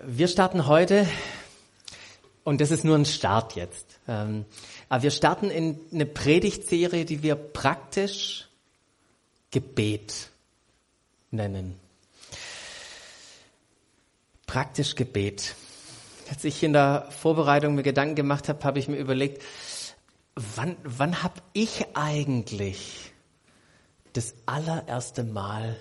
Wir 0.00 0.26
starten 0.26 0.66
heute, 0.68 1.06
und 2.44 2.62
das 2.62 2.70
ist 2.70 2.82
nur 2.82 2.96
ein 2.96 3.04
Start 3.04 3.56
jetzt, 3.56 4.00
ähm, 4.08 4.46
aber 4.88 5.02
wir 5.02 5.10
starten 5.10 5.50
in 5.50 5.78
eine 5.92 6.06
Predigtserie, 6.06 7.04
die 7.04 7.22
wir 7.22 7.34
praktisch 7.34 8.48
Gebet 9.50 10.30
nennen. 11.30 11.78
Praktisch 14.46 14.94
Gebet. 14.94 15.54
Als 16.30 16.42
ich 16.44 16.62
in 16.62 16.72
der 16.72 17.08
Vorbereitung 17.10 17.74
mir 17.74 17.82
Gedanken 17.82 18.14
gemacht 18.14 18.48
habe, 18.48 18.64
habe 18.64 18.78
ich 18.78 18.88
mir 18.88 18.96
überlegt, 18.96 19.42
wann, 20.34 20.74
wann 20.84 21.22
habe 21.22 21.42
ich 21.52 21.84
eigentlich 21.92 23.12
das 24.14 24.32
allererste 24.46 25.22
Mal 25.22 25.76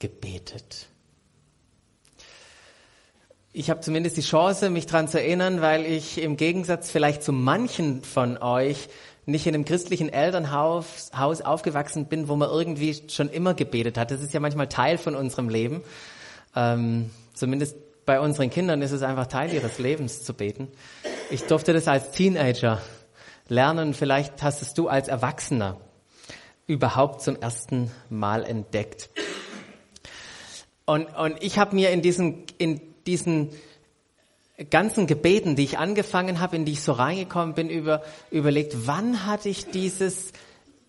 gebetet? 0.00 0.89
Ich 3.52 3.68
habe 3.68 3.80
zumindest 3.80 4.16
die 4.16 4.22
Chance, 4.22 4.70
mich 4.70 4.86
daran 4.86 5.08
zu 5.08 5.20
erinnern, 5.20 5.60
weil 5.60 5.84
ich 5.84 6.22
im 6.22 6.36
Gegensatz 6.36 6.88
vielleicht 6.88 7.24
zu 7.24 7.32
manchen 7.32 8.04
von 8.04 8.38
euch 8.38 8.88
nicht 9.26 9.44
in 9.44 9.54
einem 9.54 9.64
christlichen 9.64 10.08
Elternhaus 10.08 11.10
Haus 11.16 11.42
aufgewachsen 11.42 12.06
bin, 12.06 12.28
wo 12.28 12.36
man 12.36 12.48
irgendwie 12.48 13.02
schon 13.08 13.28
immer 13.28 13.54
gebetet 13.54 13.98
hat. 13.98 14.12
Das 14.12 14.22
ist 14.22 14.32
ja 14.32 14.38
manchmal 14.38 14.68
Teil 14.68 14.98
von 14.98 15.16
unserem 15.16 15.48
Leben. 15.48 15.82
Ähm, 16.54 17.10
zumindest 17.34 17.76
bei 18.06 18.20
unseren 18.20 18.50
Kindern 18.50 18.82
ist 18.82 18.92
es 18.92 19.02
einfach 19.02 19.26
Teil 19.26 19.52
ihres 19.52 19.80
Lebens 19.80 20.22
zu 20.22 20.32
beten. 20.32 20.68
Ich 21.32 21.42
durfte 21.42 21.72
das 21.72 21.88
als 21.88 22.12
Teenager 22.12 22.80
lernen. 23.48 23.94
Vielleicht 23.94 24.44
hast 24.44 24.62
es 24.62 24.74
du 24.74 24.86
als 24.86 25.08
Erwachsener 25.08 25.80
überhaupt 26.68 27.20
zum 27.20 27.34
ersten 27.34 27.90
Mal 28.10 28.44
entdeckt. 28.44 29.10
Und, 30.84 31.06
und 31.16 31.42
ich 31.42 31.58
habe 31.58 31.74
mir 31.74 31.90
in 31.90 32.00
diesem, 32.00 32.44
in 32.58 32.89
diesen 33.06 33.50
ganzen 34.68 35.06
Gebeten, 35.06 35.56
die 35.56 35.64
ich 35.64 35.78
angefangen 35.78 36.40
habe, 36.40 36.56
in 36.56 36.64
die 36.64 36.72
ich 36.72 36.82
so 36.82 36.92
reingekommen 36.92 37.54
bin, 37.54 37.70
über, 37.70 38.02
überlegt, 38.30 38.86
wann 38.86 39.24
hatte 39.24 39.48
ich 39.48 39.66
dieses 39.66 40.32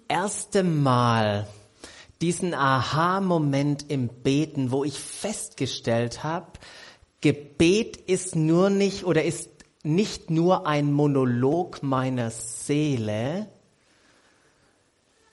erste 0.08 0.64
Mal, 0.64 1.48
diesen 2.20 2.54
Aha-Moment 2.54 3.90
im 3.90 4.10
Beten, 4.10 4.72
wo 4.72 4.84
ich 4.84 5.00
festgestellt 5.00 6.24
habe, 6.24 6.52
Gebet 7.22 7.98
ist 7.98 8.36
nur 8.36 8.70
nicht 8.70 9.06
oder 9.06 9.24
ist 9.24 9.50
nicht 9.84 10.30
nur 10.30 10.68
ein 10.68 10.92
Monolog 10.92 11.82
meiner 11.82 12.30
Seele, 12.30 13.48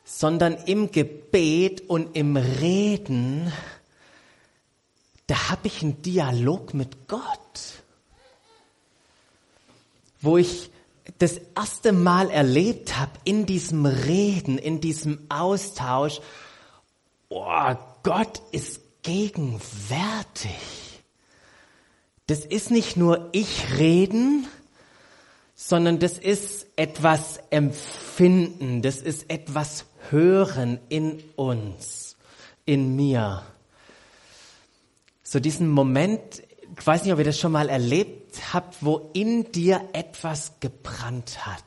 sondern 0.04 0.54
im 0.66 0.90
Gebet 0.90 1.88
und 1.88 2.16
im 2.16 2.36
Reden 2.36 3.52
da 5.28 5.50
habe 5.50 5.68
ich 5.68 5.82
einen 5.82 6.02
Dialog 6.02 6.74
mit 6.74 7.06
Gott, 7.06 7.82
wo 10.20 10.38
ich 10.38 10.70
das 11.18 11.38
erste 11.54 11.92
Mal 11.92 12.30
erlebt 12.30 12.98
habe 12.98 13.12
in 13.24 13.44
diesem 13.44 13.84
Reden, 13.86 14.58
in 14.58 14.80
diesem 14.80 15.26
Austausch, 15.28 16.20
oh, 17.28 17.74
Gott 18.02 18.40
ist 18.52 18.80
gegenwärtig. 19.02 20.50
Das 22.26 22.40
ist 22.40 22.70
nicht 22.70 22.96
nur 22.96 23.28
ich 23.32 23.78
reden, 23.78 24.46
sondern 25.54 25.98
das 25.98 26.18
ist 26.18 26.66
etwas 26.76 27.38
empfinden, 27.50 28.80
das 28.80 28.98
ist 28.98 29.28
etwas 29.28 29.84
hören 30.08 30.78
in 30.88 31.22
uns, 31.36 32.16
in 32.64 32.96
mir 32.96 33.42
so 35.30 35.40
diesen 35.40 35.68
Moment, 35.68 36.42
ich 36.78 36.86
weiß 36.86 37.04
nicht, 37.04 37.12
ob 37.12 37.18
ihr 37.18 37.24
das 37.26 37.38
schon 37.38 37.52
mal 37.52 37.68
erlebt 37.68 38.54
habt, 38.54 38.76
wo 38.80 39.10
in 39.12 39.52
dir 39.52 39.90
etwas 39.92 40.52
gebrannt 40.60 41.44
hat. 41.46 41.62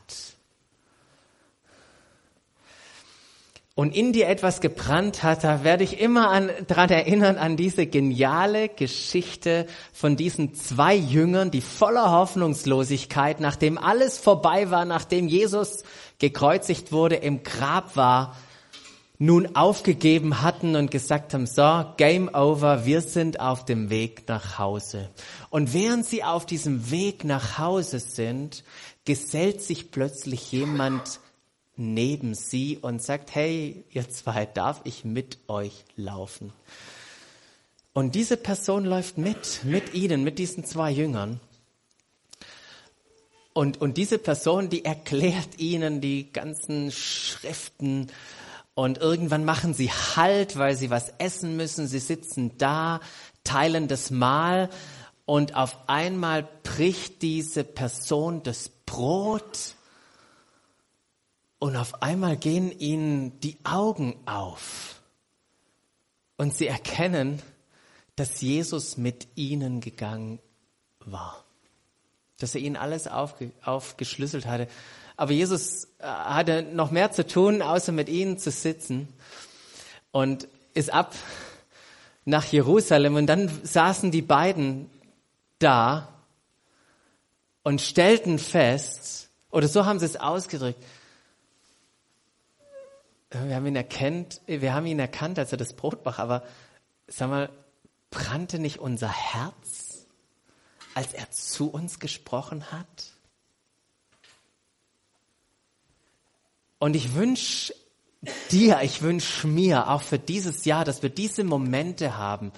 Und 3.76 3.96
in 3.96 4.14
dir 4.14 4.28
etwas 4.30 4.62
gebrannt 4.62 5.22
hat, 5.22 5.44
da 5.44 5.64
werde 5.64 5.84
ich 5.84 6.00
immer 6.00 6.32
an, 6.32 6.50
daran 6.66 6.90
erinnern 6.90 7.38
an 7.38 7.56
diese 7.56 7.86
geniale 7.86 8.68
Geschichte 8.68 9.68
von 9.94 10.16
diesen 10.16 10.56
zwei 10.56 10.96
Jüngern, 10.96 11.52
die 11.52 11.62
voller 11.62 12.10
Hoffnungslosigkeit, 12.10 13.40
nachdem 13.40 13.78
alles 13.78 14.18
vorbei 14.18 14.72
war, 14.72 14.86
nachdem 14.86 15.28
Jesus 15.28 15.84
gekreuzigt 16.18 16.92
wurde, 16.92 17.18
im 17.18 17.44
Grab 17.44 17.96
war, 17.96 18.36
nun 19.22 19.56
aufgegeben 19.56 20.42
hatten 20.42 20.76
und 20.76 20.90
gesagt 20.90 21.36
haben, 21.36 21.46
so, 21.46 21.86
Game 21.98 22.28
over, 22.34 22.88
wir 22.88 23.02
sind 23.02 23.40
auf 23.40 23.66
dem 23.66 23.92
Weg 23.92 24.28
nach 24.28 24.58
Hause. 24.58 25.12
Und 25.52 25.76
während 25.76 26.08
sie 26.08 26.24
auf 26.24 26.48
diesem 26.48 26.90
Weg 26.90 27.24
nach 27.24 27.60
Hause 27.60 28.00
sind, 28.00 28.64
gesellt 29.06 29.62
sich 29.62 29.92
plötzlich 29.92 30.52
jemand 30.52 31.20
neben 31.76 32.34
sie 32.34 32.80
und 32.82 33.04
sagt, 33.04 33.36
hey, 33.36 33.86
ihr 33.92 34.10
zwei, 34.10 34.48
darf 34.48 34.82
ich 34.86 35.06
mit 35.06 35.38
euch 35.48 35.86
laufen? 35.96 36.52
Und 37.94 38.16
diese 38.16 38.38
Person 38.38 38.86
läuft 38.86 39.20
mit, 39.20 39.62
mit 39.64 39.94
ihnen, 39.94 40.24
mit 40.24 40.40
diesen 40.40 40.66
zwei 40.66 40.90
Jüngern. 40.90 41.40
Und, 43.54 43.80
und 43.82 43.98
diese 43.98 44.18
Person, 44.18 44.70
die 44.70 44.84
erklärt 44.84 45.60
ihnen 45.60 46.02
die 46.02 46.34
ganzen 46.34 46.92
Schriften 46.92 48.08
und 48.74 48.98
irgendwann 49.00 49.46
machen 49.46 49.74
sie 49.74 49.90
Halt, 49.90 50.58
weil 50.58 50.76
sie 50.76 50.90
was 50.90 51.10
essen 51.18 51.58
müssen. 51.58 51.88
Sie 51.88 52.00
sitzen 52.00 52.58
da, 52.58 53.00
teilen 53.44 53.88
das 53.88 54.12
Mahl 54.12 54.70
und 55.26 55.56
auf 55.56 55.78
einmal 55.88 56.48
bricht 56.64 57.22
diese 57.22 57.64
Person 57.64 58.44
das 58.44 58.70
Brot 58.70 59.76
und 61.60 61.76
auf 61.76 62.02
einmal 62.02 62.38
gehen 62.38 62.72
ihnen 62.72 63.40
die 63.40 63.58
Augen 63.64 64.16
auf 64.26 65.02
und 66.38 66.56
sie 66.56 66.68
erkennen, 66.68 67.42
dass 68.16 68.42
Jesus 68.42 68.98
mit 68.98 69.28
ihnen 69.36 69.80
gegangen 69.80 70.40
war, 71.00 71.46
dass 72.40 72.56
er 72.56 72.62
ihnen 72.62 72.76
alles 72.76 73.08
aufge 73.08 73.52
aufgeschlüsselt 73.64 74.46
hatte. 74.46 74.68
Aber 75.22 75.34
Jesus 75.34 75.84
äh, 76.00 76.08
hatte 76.08 76.64
noch 76.64 76.90
mehr 76.90 77.12
zu 77.12 77.28
tun, 77.28 77.62
außer 77.62 77.92
mit 77.92 78.10
ihnen 78.10 78.40
zu 78.40 78.50
sitzen 78.50 79.08
und 80.10 80.48
ist 80.74 80.92
ab 80.92 81.14
nach 82.26 82.44
Jerusalem 82.46 83.14
und 83.14 83.28
dann 83.28 83.48
saßen 83.64 84.10
die 84.10 84.24
beiden 84.24 84.90
da 85.60 86.08
und 87.62 87.82
stellten 87.82 88.40
fest, 88.40 89.30
oder 89.52 89.68
so 89.68 89.86
haben 89.86 90.00
sie 90.00 90.08
es 90.08 90.16
ausgedrückt, 90.16 90.84
wir 93.30 93.56
haben 93.56 93.68
ihn 93.68 93.76
erkannt, 93.76 94.42
wir 94.48 94.74
haben 94.74 94.88
ihn 94.88 94.98
erkannt, 94.98 95.38
als 95.38 95.52
er 95.52 95.60
das 95.60 95.74
Brot 95.74 96.02
brach, 96.02 96.18
aber 96.18 96.42
sag 97.06 97.30
mal, 97.30 97.50
brannte 98.10 98.58
nicht 98.58 98.80
unser 98.80 99.10
Herz, 99.10 100.08
als 100.96 101.14
er 101.14 101.30
zu 101.30 101.70
uns 101.70 102.00
gesprochen 102.00 102.72
hat? 102.72 103.21
Und 106.82 106.96
ich 106.96 107.14
wünsche 107.14 107.76
dir, 108.50 108.82
ich 108.82 109.04
wünsche 109.04 109.46
mir 109.46 109.88
auch 109.88 110.02
für 110.02 110.18
dieses 110.18 110.66
Jahr, 110.66 110.84
dass 110.84 111.04
wir 111.04 111.12
diese 111.12 111.44
Momente 111.44 112.18
haben 112.18 112.52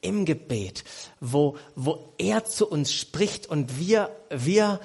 im 0.00 0.24
Gebet, 0.24 0.82
wo, 1.20 1.58
wo 1.74 2.14
er 2.16 2.46
zu 2.46 2.66
uns 2.66 2.94
spricht 2.94 3.46
und 3.48 3.78
wir, 3.78 4.16
wir 4.30 4.80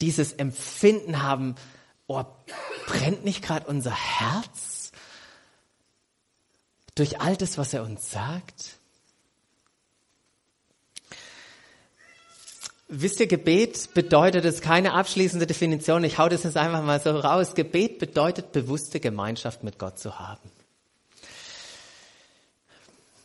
dieses 0.00 0.32
Empfinden 0.32 1.22
haben, 1.22 1.54
oh, 2.08 2.24
brennt 2.88 3.24
nicht 3.24 3.40
gerade 3.40 3.68
unser 3.68 3.94
Herz 3.94 4.90
durch 6.96 7.20
all 7.20 7.36
das, 7.36 7.56
was 7.56 7.72
er 7.72 7.84
uns 7.84 8.10
sagt? 8.10 8.80
Wisst 12.96 13.18
ihr, 13.18 13.26
Gebet 13.26 13.92
bedeutet 13.92 14.44
es 14.44 14.60
keine 14.60 14.92
abschließende 14.92 15.48
Definition. 15.48 16.04
Ich 16.04 16.18
hau 16.18 16.28
das 16.28 16.44
jetzt 16.44 16.56
einfach 16.56 16.80
mal 16.84 17.00
so 17.00 17.10
raus. 17.10 17.56
Gebet 17.56 17.98
bedeutet 17.98 18.52
bewusste 18.52 19.00
Gemeinschaft 19.00 19.64
mit 19.64 19.80
Gott 19.80 19.98
zu 19.98 20.20
haben. 20.20 20.48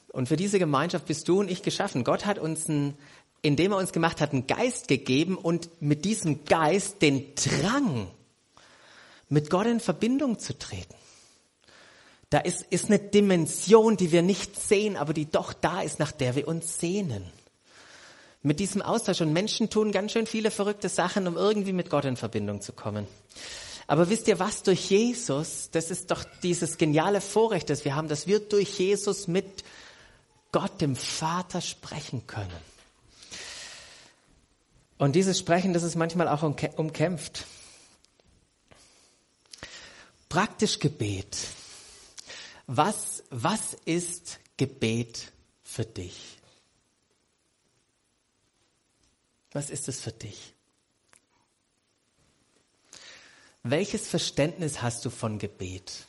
Und 0.07 0.27
für 0.27 0.38
diese 0.38 0.57
Gemeinschaft 0.57 1.06
bist 1.06 1.27
du 1.27 1.42
und 1.42 1.51
ich 1.51 1.62
geschaffen. 1.62 2.04
Gott 2.04 2.25
hat 2.25 2.39
uns, 2.39 2.68
ein, 2.68 2.98
indem 3.44 3.74
er 3.74 3.77
uns 3.77 3.92
gemacht 3.92 4.21
hat, 4.21 4.33
einen 4.33 4.48
Geist 4.48 4.88
gegeben 4.88 5.38
und 5.38 5.69
mit 5.80 6.04
diesem 6.04 6.45
Geist 6.45 7.04
den 7.04 7.36
Drang, 7.36 8.07
mit 9.27 9.51
Gott 9.51 9.68
in 9.68 9.80
Verbindung 9.80 10.39
zu 10.39 10.57
treten. 10.57 10.95
Da 12.31 12.39
ist, 12.39 12.63
ist 12.72 12.86
eine 12.86 12.98
Dimension, 12.98 13.98
die 13.98 14.12
wir 14.12 14.24
nicht 14.24 14.60
sehen, 14.60 14.98
aber 14.98 15.13
die 15.13 15.30
doch 15.30 15.54
da 15.54 15.81
ist, 15.81 16.00
nach 16.00 16.12
der 16.12 16.36
wir 16.36 16.48
uns 16.48 16.80
sehnen 16.80 17.31
mit 18.41 18.59
diesem 18.59 18.81
Austausch. 18.81 19.21
Und 19.21 19.33
Menschen 19.33 19.69
tun 19.69 19.91
ganz 19.91 20.12
schön 20.12 20.25
viele 20.25 20.51
verrückte 20.51 20.89
Sachen, 20.89 21.27
um 21.27 21.36
irgendwie 21.36 21.74
mit 21.74 21.89
Gott 21.89 22.06
in 22.06 22.18
Verbindung 22.18 22.62
zu 22.62 22.74
kommen. 22.74 23.07
Aber 23.88 24.09
wisst 24.09 24.27
ihr 24.27 24.39
was? 24.39 24.63
Durch 24.63 24.89
Jesus, 24.89 25.69
das 25.71 25.89
ist 25.89 26.12
doch 26.12 26.24
dieses 26.44 26.77
geniale 26.77 27.21
Vorrecht, 27.21 27.69
das 27.69 27.86
wir 27.86 27.95
haben, 27.95 28.07
dass 28.07 28.27
wir 28.27 28.39
durch 28.39 28.77
Jesus 28.80 29.27
mit 29.27 29.63
Gott, 30.51 30.81
dem 30.81 30.95
Vater, 30.95 31.62
sprechen 31.62 32.27
können. 32.27 32.50
Und 34.97 35.15
dieses 35.15 35.39
Sprechen, 35.39 35.74
das 35.74 35.83
ist 35.83 35.95
manchmal 35.95 36.27
auch 36.27 36.44
umkämpft. 36.44 37.45
Praktisch 40.27 40.80
Gebet. 40.80 41.38
Was, 42.68 43.24
was 43.31 43.75
ist 43.86 44.39
Gebet 44.57 45.31
für 45.63 45.86
dich? 45.86 46.38
Was 49.51 49.69
ist 49.69 49.88
es 49.88 50.00
für 50.00 50.12
dich? 50.12 50.54
Welches 53.63 54.07
Verständnis 54.07 54.81
hast 54.81 55.04
du 55.06 55.10
von 55.10 55.38
Gebet? 55.38 56.06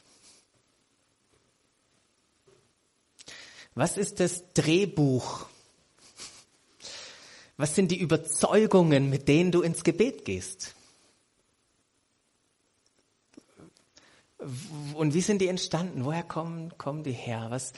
Was 3.75 3.97
ist 3.97 4.21
das 4.21 4.53
Drehbuch? 4.53 5.47
Was 7.57 7.75
sind 7.75 7.91
die 7.91 7.99
Überzeugungen, 7.99 9.11
mit 9.11 9.29
denen 9.29 9.53
du 9.53 9.63
ins 9.63 9.85
Gebet 9.85 10.25
gehst? 10.25 10.75
Und 14.95 15.13
wie 15.13 15.21
sind 15.21 15.41
die 15.41 15.49
entstanden? 15.49 16.05
Woher 16.05 16.23
kommen, 16.23 16.77
kommen 16.79 17.03
die 17.05 17.13
her? 17.13 17.47
Was, 17.51 17.73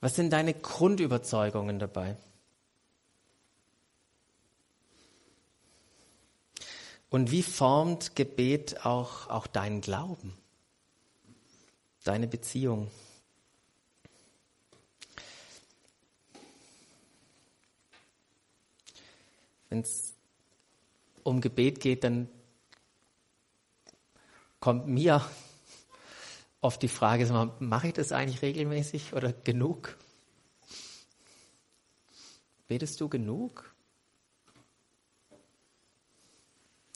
was 0.00 0.16
sind 0.16 0.30
deine 0.30 0.52
Grundüberzeugungen 0.52 1.78
dabei? 1.78 2.16
Und 7.12 7.30
wie 7.30 7.42
formt 7.42 8.16
Gebet 8.16 8.86
auch, 8.86 9.28
auch 9.28 9.46
deinen 9.46 9.82
Glauben, 9.82 10.34
deine 12.04 12.26
Beziehung? 12.26 12.90
Wenn 19.68 19.80
es 19.80 20.14
um 21.22 21.42
Gebet 21.42 21.80
geht, 21.80 22.02
dann 22.02 22.30
kommt 24.58 24.86
mir 24.86 25.22
oft 26.62 26.80
die 26.80 26.88
Frage, 26.88 27.26
mache 27.58 27.88
ich 27.88 27.92
das 27.92 28.12
eigentlich 28.12 28.40
regelmäßig 28.40 29.12
oder 29.12 29.34
genug? 29.34 29.98
Betest 32.68 33.02
du 33.02 33.10
genug? 33.10 33.71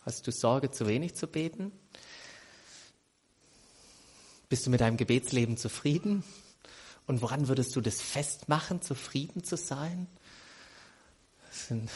Hast 0.06 0.24
du 0.24 0.30
Sorge, 0.30 0.70
zu 0.70 0.86
wenig 0.86 1.16
zu 1.16 1.26
beten? 1.26 1.72
Bist 4.48 4.64
du 4.64 4.70
mit 4.70 4.80
deinem 4.80 4.96
Gebetsleben 4.96 5.56
zufrieden? 5.56 6.22
Und 7.08 7.22
woran 7.22 7.48
würdest 7.48 7.74
du 7.74 7.80
das 7.80 8.00
festmachen, 8.00 8.80
zufrieden 8.82 9.42
zu 9.42 9.56
sein? 9.56 10.06
Das 11.48 11.66
sind 11.66 11.90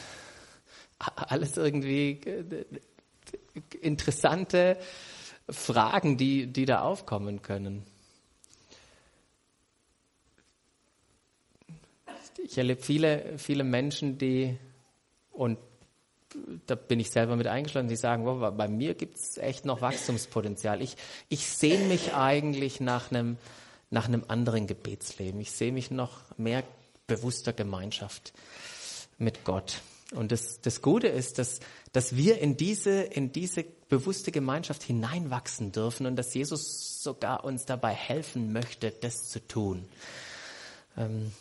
alles 0.99 1.57
irgendwie 1.57 2.21
äh, 2.25 2.65
interessante 3.81 4.77
Fragen, 5.49 6.17
die, 6.17 6.49
die 6.49 6.65
da 6.65 6.81
aufkommen 6.81 7.43
können. 7.43 7.87
Ich 12.43 12.59
erlebe 12.59 12.83
viele, 12.83 13.39
viele 13.39 13.62
Menschen, 13.62 14.19
die, 14.19 14.59
und 15.31 15.59
da 16.67 16.75
bin 16.75 17.00
ich 17.00 17.11
selber 17.11 17.37
mit 17.37 17.47
eingeschlossen, 17.47 17.88
die 17.88 17.97
sagen, 17.97 18.25
wow, 18.25 18.53
bei 18.55 18.69
mir 18.69 18.94
gibt 18.94 19.19
es 19.19 19.38
echt 19.38 19.65
noch 19.65 19.81
Wachstumspotenzial. 19.81 20.81
Ich, 20.82 20.97
ich 21.29 21.47
sehne 21.47 21.85
mich 21.85 22.15
eigentlich 22.15 22.81
nach 22.81 23.11
einem, 23.11 23.37
nach 23.91 24.06
einem 24.06 24.25
anderen 24.29 24.67
Gebetsleben. 24.67 25.41
Ich 25.41 25.53
sehe 25.53 25.73
mich 25.73 25.91
noch 25.91 26.21
mehr 26.37 26.62
bewusster 27.06 27.53
Gemeinschaft 27.53 28.32
mit 29.19 29.44
Gott. 29.44 29.81
Und 30.15 30.32
das, 30.32 30.61
das 30.61 30.82
Gute 30.82 31.09
ist, 31.09 31.38
dass, 31.38 31.61
dass 31.93 32.17
wir 32.17 32.38
in 32.38 32.56
diese, 32.56 33.03
in 33.03 33.33
diese 33.33 33.65
bewusste 33.88 34.33
Gemeinschaft 34.33 34.83
hineinwachsen 34.83 35.73
dürfen 35.73 36.06
und 36.06 36.17
dass 36.17 36.35
Jesus 36.35 37.03
sogar 37.03 37.44
uns 37.44 37.65
dabei 37.65 37.93
helfen 37.93 38.53
möchte, 38.53 38.91
das 38.91 39.29
zu 39.29 39.47
tun. 39.47 39.85
Ähm, 40.97 41.33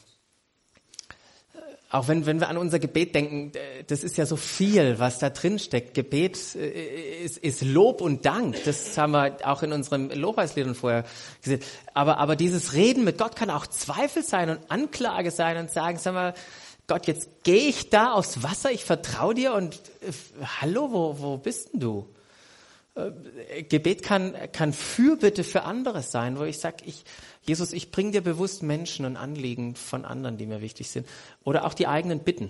auch 1.91 2.07
wenn, 2.07 2.27
wenn 2.27 2.39
wir 2.39 2.50
an 2.50 2.57
unser 2.57 2.77
Gebet 2.77 3.15
denken, 3.15 3.51
das 3.88 4.03
ist 4.03 4.15
ja 4.18 4.27
so 4.27 4.36
viel, 4.36 5.00
was 5.00 5.18
da 5.18 5.31
drin 5.31 5.57
steckt. 5.57 5.95
Gebet 5.95 6.38
äh, 6.56 7.24
ist, 7.24 7.39
ist 7.39 7.63
Lob 7.63 8.01
und 8.01 8.25
Dank. 8.25 8.63
Das 8.63 8.95
haben 8.97 9.12
wir 9.12 9.38
auch 9.44 9.63
in 9.63 9.74
unseren 9.74 10.09
Lobpreisliedern 10.12 10.75
vorher 10.75 11.03
gesehen. 11.41 11.62
Aber, 11.95 12.19
aber 12.19 12.36
dieses 12.36 12.74
Reden 12.74 13.03
mit 13.06 13.18
Gott 13.18 13.36
kann 13.36 13.50
auch 13.50 13.65
Zweifel 13.65 14.24
sein 14.24 14.51
und 14.51 14.59
Anklage 14.69 15.31
sein 15.31 15.57
und 15.57 15.71
sagen, 15.71 15.97
sag 15.97 16.13
mal, 16.13 16.33
Gott, 16.86 17.07
jetzt 17.07 17.44
gehe 17.44 17.69
ich 17.69 17.89
da 17.89 18.13
aufs 18.13 18.44
Wasser, 18.44 18.71
ich 18.71 18.85
vertraue 18.85 19.33
dir 19.33 19.53
und 19.53 19.75
äh, 19.75 20.12
hallo, 20.62 20.89
wo, 20.92 21.15
wo 21.19 21.38
bist 21.38 21.74
denn 21.74 21.80
du? 21.80 22.07
Äh, 22.95 23.63
Gebet 23.63 24.03
kann, 24.03 24.36
kann 24.51 24.74
Fürbitte 24.74 25.44
für 25.44 25.63
andere 25.63 26.01
sein, 26.01 26.38
wo 26.38 26.44
ich 26.44 26.59
sage, 26.59 26.83
ich, 26.86 27.03
Jesus, 27.44 27.74
ich 27.74 27.91
bringe 27.91 28.12
dir 28.12 28.21
bewusst 28.21 28.63
Menschen 28.63 29.06
und 29.06 29.18
Anliegen 29.18 29.75
von 29.75 30.06
anderen, 30.06 30.38
die 30.38 30.45
mir 30.45 30.62
wichtig 30.62 30.89
sind. 30.89 31.07
Oder 31.44 31.65
auch 31.65 31.74
die 31.74 31.88
eigenen 31.88 32.19
Bitten. 32.19 32.50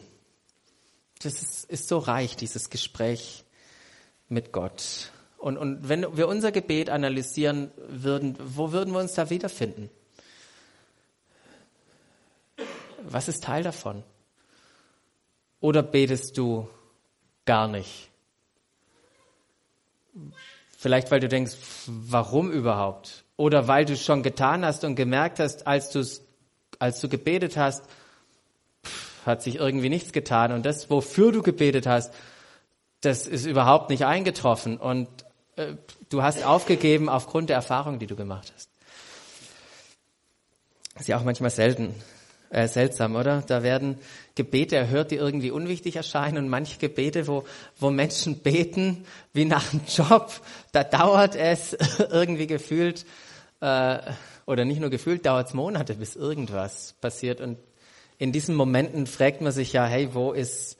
Das 1.21 1.41
ist, 1.41 1.65
ist 1.65 1.87
so 1.87 1.97
reich, 1.97 2.35
dieses 2.35 2.69
Gespräch 2.69 3.43
mit 4.29 4.51
Gott. 4.51 5.11
Und, 5.37 5.57
und 5.57 5.87
wenn 5.87 6.17
wir 6.17 6.27
unser 6.27 6.51
Gebet 6.51 6.89
analysieren 6.89 7.71
würden, 7.87 8.35
wo 8.39 8.71
würden 8.71 8.93
wir 8.93 8.99
uns 8.99 9.13
da 9.13 9.29
wiederfinden? 9.29 9.89
Was 13.03 13.27
ist 13.27 13.43
Teil 13.43 13.63
davon? 13.63 14.03
Oder 15.61 15.83
betest 15.83 16.37
du 16.37 16.67
gar 17.45 17.67
nicht? 17.67 18.09
Vielleicht, 20.77 21.11
weil 21.11 21.19
du 21.19 21.27
denkst, 21.27 21.55
warum 21.87 22.51
überhaupt? 22.51 23.23
Oder 23.35 23.67
weil 23.67 23.85
du 23.85 23.97
schon 23.97 24.23
getan 24.23 24.65
hast 24.65 24.83
und 24.83 24.95
gemerkt 24.95 25.39
hast, 25.39 25.67
als, 25.67 25.89
du 25.91 26.03
als 26.79 27.01
du 27.01 27.09
gebetet 27.09 27.57
hast, 27.57 27.83
hat 29.25 29.43
sich 29.43 29.55
irgendwie 29.55 29.89
nichts 29.89 30.11
getan. 30.13 30.51
Und 30.51 30.65
das, 30.65 30.89
wofür 30.89 31.31
du 31.31 31.41
gebetet 31.41 31.85
hast, 31.85 32.13
das 33.01 33.27
ist 33.27 33.45
überhaupt 33.45 33.89
nicht 33.89 34.05
eingetroffen. 34.05 34.77
Und 34.77 35.07
äh, 35.55 35.73
du 36.09 36.23
hast 36.23 36.45
aufgegeben 36.45 37.09
aufgrund 37.09 37.49
der 37.49 37.57
Erfahrung, 37.57 37.99
die 37.99 38.07
du 38.07 38.15
gemacht 38.15 38.51
hast. 38.55 38.69
Das 40.93 41.01
ist 41.01 41.07
ja 41.07 41.17
auch 41.17 41.23
manchmal 41.23 41.49
selten, 41.49 41.95
äh, 42.49 42.67
seltsam, 42.67 43.15
oder? 43.15 43.43
Da 43.45 43.63
werden 43.63 43.97
Gebete 44.35 44.75
erhört, 44.75 45.11
die 45.11 45.15
irgendwie 45.15 45.51
unwichtig 45.51 45.95
erscheinen 45.95 46.37
und 46.37 46.49
manche 46.49 46.79
Gebete, 46.79 47.27
wo, 47.27 47.43
wo 47.77 47.91
Menschen 47.91 48.39
beten 48.39 49.05
wie 49.33 49.45
nach 49.45 49.71
einem 49.71 49.83
Job, 49.87 50.31
da 50.71 50.83
dauert 50.83 51.35
es 51.35 51.73
irgendwie 52.11 52.47
gefühlt, 52.47 53.05
äh, 53.61 53.99
oder 54.45 54.65
nicht 54.65 54.79
nur 54.79 54.89
gefühlt, 54.89 55.25
dauert 55.25 55.47
es 55.47 55.53
Monate, 55.53 55.93
bis 55.95 56.15
irgendwas 56.15 56.93
passiert. 57.01 57.39
Und 57.39 57.59
in 58.17 58.31
diesen 58.31 58.55
Momenten 58.55 59.05
fragt 59.05 59.41
man 59.41 59.51
sich 59.51 59.73
ja, 59.73 59.85
hey, 59.85 60.09
wo 60.13 60.31
ist, 60.31 60.77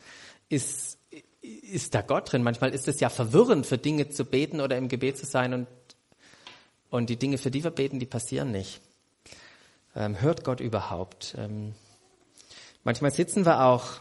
ist, 0.50 0.98
ist 1.42 1.94
da 1.94 2.02
Gott 2.02 2.32
drin? 2.32 2.42
Manchmal 2.42 2.74
ist 2.74 2.88
es 2.88 3.00
ja 3.00 3.10
verwirrend, 3.10 3.68
für 3.68 3.78
Dinge 3.78 4.10
zu 4.10 4.26
beten 4.26 4.60
oder 4.60 4.76
im 4.76 4.88
Gebet 4.88 5.18
zu 5.18 5.28
sein 5.28 5.54
und, 5.54 5.68
und 6.90 7.12
die 7.12 7.18
Dinge, 7.18 7.38
für 7.38 7.52
die 7.52 7.64
wir 7.64 7.72
beten, 7.72 8.00
die 8.00 8.08
passieren 8.08 8.52
nicht. 8.52 8.82
Ähm, 9.96 10.22
hört 10.22 10.44
Gott 10.44 10.60
überhaupt? 10.60 11.36
Ähm, 11.38 11.74
manchmal 12.84 13.12
sitzen 13.12 13.46
wir 13.46 13.66
auch, 13.66 14.00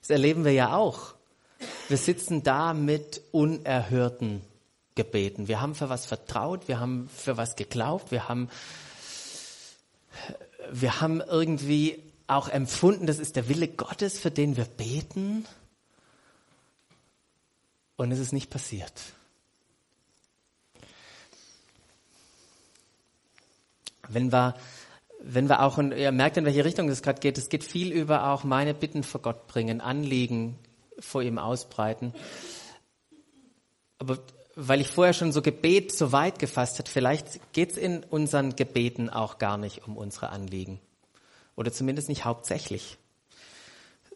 das 0.00 0.10
erleben 0.10 0.44
wir 0.44 0.52
ja 0.52 0.74
auch. 0.74 1.14
Wir 1.88 1.96
sitzen 1.96 2.42
da 2.42 2.74
mit 2.74 3.22
unerhörten 3.32 4.42
Gebeten. 4.94 5.48
Wir 5.48 5.60
haben 5.60 5.74
für 5.74 5.88
was 5.88 6.06
vertraut, 6.06 6.68
wir 6.68 6.80
haben 6.80 7.08
für 7.08 7.36
was 7.36 7.56
geglaubt, 7.56 8.10
wir 8.10 8.28
haben, 8.28 8.50
wir 10.70 11.00
haben 11.00 11.20
irgendwie 11.20 12.02
auch 12.26 12.48
empfunden, 12.48 13.06
das 13.06 13.18
ist 13.18 13.36
der 13.36 13.48
Wille 13.48 13.68
Gottes, 13.68 14.18
für 14.18 14.30
den 14.30 14.56
wir 14.56 14.64
beten. 14.64 15.46
Und 17.96 18.12
es 18.12 18.18
ist 18.18 18.32
nicht 18.32 18.50
passiert. 18.50 18.92
Wenn 24.08 24.32
wir 24.32 24.56
wenn 25.24 25.48
wir 25.48 25.62
auch, 25.62 25.78
und 25.78 25.92
ihr 25.92 26.12
merkt, 26.12 26.36
in 26.36 26.44
welche 26.44 26.64
Richtung 26.64 26.88
das 26.88 27.02
gerade 27.02 27.20
geht, 27.20 27.38
es 27.38 27.48
geht 27.48 27.64
viel 27.64 27.92
über 27.92 28.30
auch 28.30 28.44
meine 28.44 28.74
Bitten 28.74 29.02
vor 29.02 29.22
Gott 29.22 29.46
bringen, 29.46 29.80
Anliegen 29.80 30.58
vor 30.98 31.22
ihm 31.22 31.38
ausbreiten. 31.38 32.12
Aber 33.98 34.18
weil 34.54 34.80
ich 34.80 34.88
vorher 34.88 35.14
schon 35.14 35.32
so 35.32 35.40
Gebet 35.40 35.92
so 35.92 36.12
weit 36.12 36.38
gefasst 36.38 36.78
hat, 36.78 36.88
vielleicht 36.88 37.52
geht 37.52 37.72
es 37.72 37.76
in 37.76 38.04
unseren 38.04 38.56
Gebeten 38.56 39.08
auch 39.08 39.38
gar 39.38 39.56
nicht 39.56 39.86
um 39.86 39.96
unsere 39.96 40.30
Anliegen. 40.30 40.80
Oder 41.56 41.72
zumindest 41.72 42.08
nicht 42.08 42.24
hauptsächlich. 42.24 42.98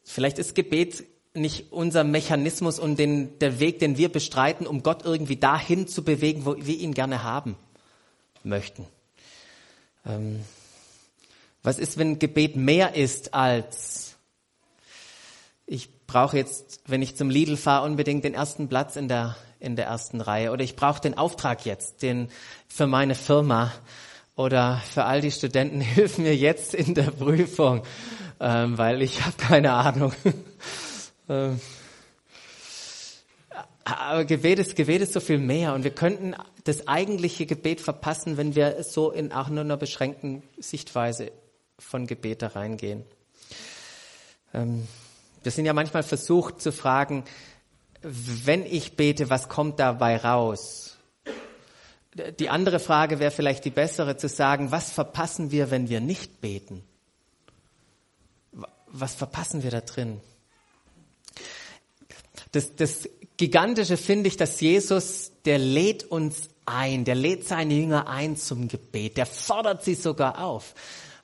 Vielleicht 0.03 0.39
ist 0.39 0.55
Gebet 0.55 1.05
nicht 1.35 1.73
unser 1.73 2.05
Mechanismus 2.05 2.79
und 2.79 2.99
den, 2.99 3.39
der 3.39 3.61
Weg, 3.61 3.79
den 3.79 3.97
wir 3.97 4.11
bestreiten, 4.11 4.67
um 4.67 4.83
Gott 4.83 5.05
irgendwie 5.05 5.37
dahin 5.37 5.87
zu 5.87 6.03
bewegen, 6.03 6.47
wo 6.47 6.57
wir 6.57 6.77
ihn 6.77 6.95
gerne 6.95 7.23
haben 7.23 7.57
möchten. 8.43 8.87
Ähm, 10.07 10.41
was 11.67 11.79
ist, 11.79 11.99
wenn 11.99 12.19
Gebet 12.19 12.57
mehr 12.57 12.95
ist 12.95 13.35
als 13.35 14.17
ich 15.67 16.07
brauche 16.07 16.37
jetzt, 16.37 16.81
wenn 16.87 17.03
ich 17.03 17.17
zum 17.17 17.29
Lidl 17.29 17.57
fahre, 17.57 17.85
unbedingt 17.85 18.25
den 18.25 18.35
ersten 18.35 18.69
Platz 18.69 18.95
in 18.95 19.09
der, 19.09 19.37
in 19.59 19.75
der 19.75 19.87
ersten 19.87 20.21
Reihe. 20.21 20.53
Oder 20.53 20.63
ich 20.63 20.77
brauche 20.77 21.01
den 21.01 21.19
Auftrag 21.19 21.67
jetzt, 21.67 22.03
den 22.03 22.29
für 22.69 22.87
meine 22.87 23.17
Firma. 23.17 23.73
Oder 24.37 24.81
für 24.93 25.05
all 25.05 25.21
die 25.21 25.33
Studenten, 25.33 25.81
hilf 25.81 26.19
mir 26.19 26.37
jetzt 26.37 26.73
in 26.73 26.95
der 26.95 27.11
Prüfung, 27.11 27.83
ähm, 28.39 28.79
weil 28.79 29.03
ich 29.03 29.25
habe 29.25 29.37
keine 29.37 29.73
Ahnung. 29.73 30.13
ähm, 31.29 31.61
aber 33.85 34.25
Gebet 34.25 34.61
ist, 34.61 34.77
Gebet 34.77 35.03
ist 35.03 35.15
so 35.15 35.21
viel 35.21 35.39
mehr 35.39 35.75
und 35.75 35.83
wir 35.83 35.93
könnten 35.93 36.35
das 36.63 36.87
eigentliche 36.87 37.47
Gebet 37.47 37.81
verpassen, 37.81 38.37
wenn 38.37 38.55
wir 38.55 38.83
so 38.85 39.11
in 39.11 39.33
auch 39.33 39.49
nur 39.49 39.61
einer 39.61 39.77
beschränkten 39.77 40.43
Sichtweise 40.59 41.33
von 41.79 42.07
Gebet 42.07 42.43
da 42.43 42.49
reingehen. 42.49 43.05
Ähm, 44.55 44.87
wir 45.43 45.53
sind 45.53 45.67
ja 45.67 45.73
manchmal 45.73 46.03
versucht 46.03 46.61
zu 46.61 46.73
fragen, 46.73 47.25
wenn 48.03 48.65
ich 48.65 48.97
bete, 48.97 49.31
was 49.31 49.49
kommt 49.49 49.79
dabei 49.79 50.17
raus? 50.17 50.97
Die 52.39 52.49
andere 52.49 52.79
Frage 52.79 53.19
wäre 53.19 53.31
vielleicht 53.31 53.65
die 53.65 53.71
bessere, 53.71 54.17
zu 54.17 54.29
sagen, 54.29 54.71
was 54.71 54.91
verpassen 54.91 55.51
wir, 55.51 55.71
wenn 55.71 55.89
wir 55.89 56.01
nicht 56.01 56.41
beten? 56.41 56.83
Was 58.87 59.15
verpassen 59.15 59.63
wir 59.63 59.71
da 59.71 59.83
drin? 59.83 60.21
Das, 62.53 62.75
das 62.75 63.09
Gigantische 63.37 63.99
finde 63.99 64.29
ich, 64.29 64.37
dass 64.37 64.61
Jesus, 64.61 65.33
der 65.45 65.59
lädt 65.59 66.05
uns 66.05 66.49
ein, 66.65 67.05
der 67.05 67.15
lädt 67.15 67.47
seine 67.47 67.75
Jünger 67.75 68.09
ein 68.09 68.37
zum 68.37 68.69
Gebet, 68.69 69.19
der 69.19 69.27
fordert 69.27 69.85
sie 69.85 69.95
sogar 69.95 70.43
auf. 70.43 70.75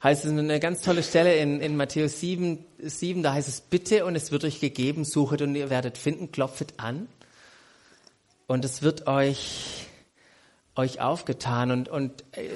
Heißt 0.02 0.24
es 0.24 0.32
eine 0.32 0.58
ganz 0.58 0.82
tolle 0.82 1.04
Stelle 1.04 1.36
in, 1.36 1.60
in 1.60 1.76
Matthäus 1.76 2.18
7, 2.18 2.64
7, 2.78 3.22
da 3.22 3.34
heißt 3.34 3.48
es, 3.48 3.60
bitte 3.60 4.04
und 4.04 4.16
es 4.16 4.32
wird 4.32 4.42
euch 4.42 4.58
gegeben, 4.58 5.04
suchet 5.04 5.42
und 5.42 5.54
ihr 5.54 5.70
werdet 5.70 5.96
finden, 5.96 6.32
klopfet 6.32 6.74
an 6.78 7.06
und 8.48 8.64
es 8.64 8.82
wird 8.82 9.06
euch, 9.06 9.86
euch 10.74 11.00
aufgetan 11.00 11.70
und, 11.70 11.88
und 11.88 12.24
äh, 12.32 12.48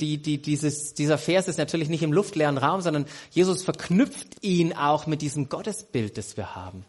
die, 0.00 0.16
die, 0.16 0.40
dieses, 0.40 0.94
dieser 0.94 1.18
Vers 1.18 1.46
ist 1.46 1.58
natürlich 1.58 1.90
nicht 1.90 2.02
im 2.02 2.12
luftleeren 2.12 2.56
Raum, 2.56 2.80
sondern 2.80 3.04
Jesus 3.30 3.62
verknüpft 3.62 4.42
ihn 4.42 4.72
auch 4.72 5.06
mit 5.06 5.20
diesem 5.20 5.50
Gottesbild, 5.50 6.16
das 6.16 6.38
wir 6.38 6.54
haben. 6.54 6.86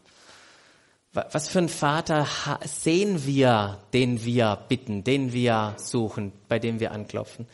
Was 1.12 1.48
für 1.48 1.60
einen 1.60 1.70
Vater 1.70 2.28
sehen 2.66 3.26
wir, 3.26 3.80
den 3.94 4.26
wir 4.26 4.60
bitten, 4.68 5.04
den 5.04 5.32
wir 5.32 5.76
suchen, 5.78 6.34
bei 6.50 6.60
dem 6.60 6.80
wir 6.80 6.92
anklopfen? 6.92 7.48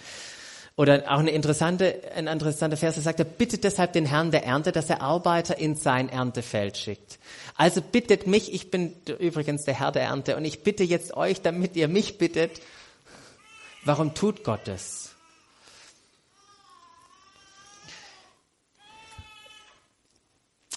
Oder 0.81 1.03
auch 1.13 1.19
eine 1.19 1.29
interessante, 1.29 2.01
ein 2.15 2.25
interessanter 2.25 2.75
Vers, 2.75 2.95
da 2.95 3.01
sagt 3.01 3.19
er, 3.19 3.25
bittet 3.25 3.63
deshalb 3.63 3.93
den 3.93 4.07
Herrn 4.07 4.31
der 4.31 4.45
Ernte, 4.45 4.71
dass 4.71 4.89
er 4.89 4.99
Arbeiter 4.99 5.59
in 5.59 5.75
sein 5.75 6.09
Erntefeld 6.09 6.75
schickt. 6.75 7.19
Also 7.55 7.83
bittet 7.83 8.25
mich, 8.25 8.51
ich 8.51 8.71
bin 8.71 8.95
übrigens 9.19 9.63
der 9.63 9.75
Herr 9.75 9.91
der 9.91 10.01
Ernte 10.01 10.35
und 10.35 10.43
ich 10.43 10.63
bitte 10.63 10.83
jetzt 10.83 11.15
euch, 11.15 11.39
damit 11.39 11.75
ihr 11.75 11.87
mich 11.87 12.17
bittet. 12.17 12.63
Warum 13.85 14.15
tut 14.15 14.43
Gott 14.43 14.61
das? 14.65 15.11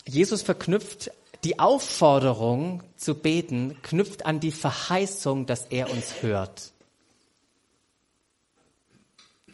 Jesus 0.07 0.43
verknüpft 0.43 1.13
die 1.45 1.59
Aufforderung 1.59 2.83
zu 2.99 3.15
beten 3.15 3.81
knüpft 3.83 4.27
an 4.27 4.39
die 4.39 4.53
Verheißung, 4.53 5.47
dass 5.47 5.65
er 5.65 5.91
uns 5.91 6.21
hört. 6.21 6.74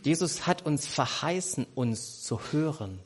Jesus 0.02 0.46
hat 0.46 0.64
uns 0.64 0.86
verheißen, 0.86 1.66
uns 1.74 2.22
zu 2.22 2.40
hören. 2.52 3.00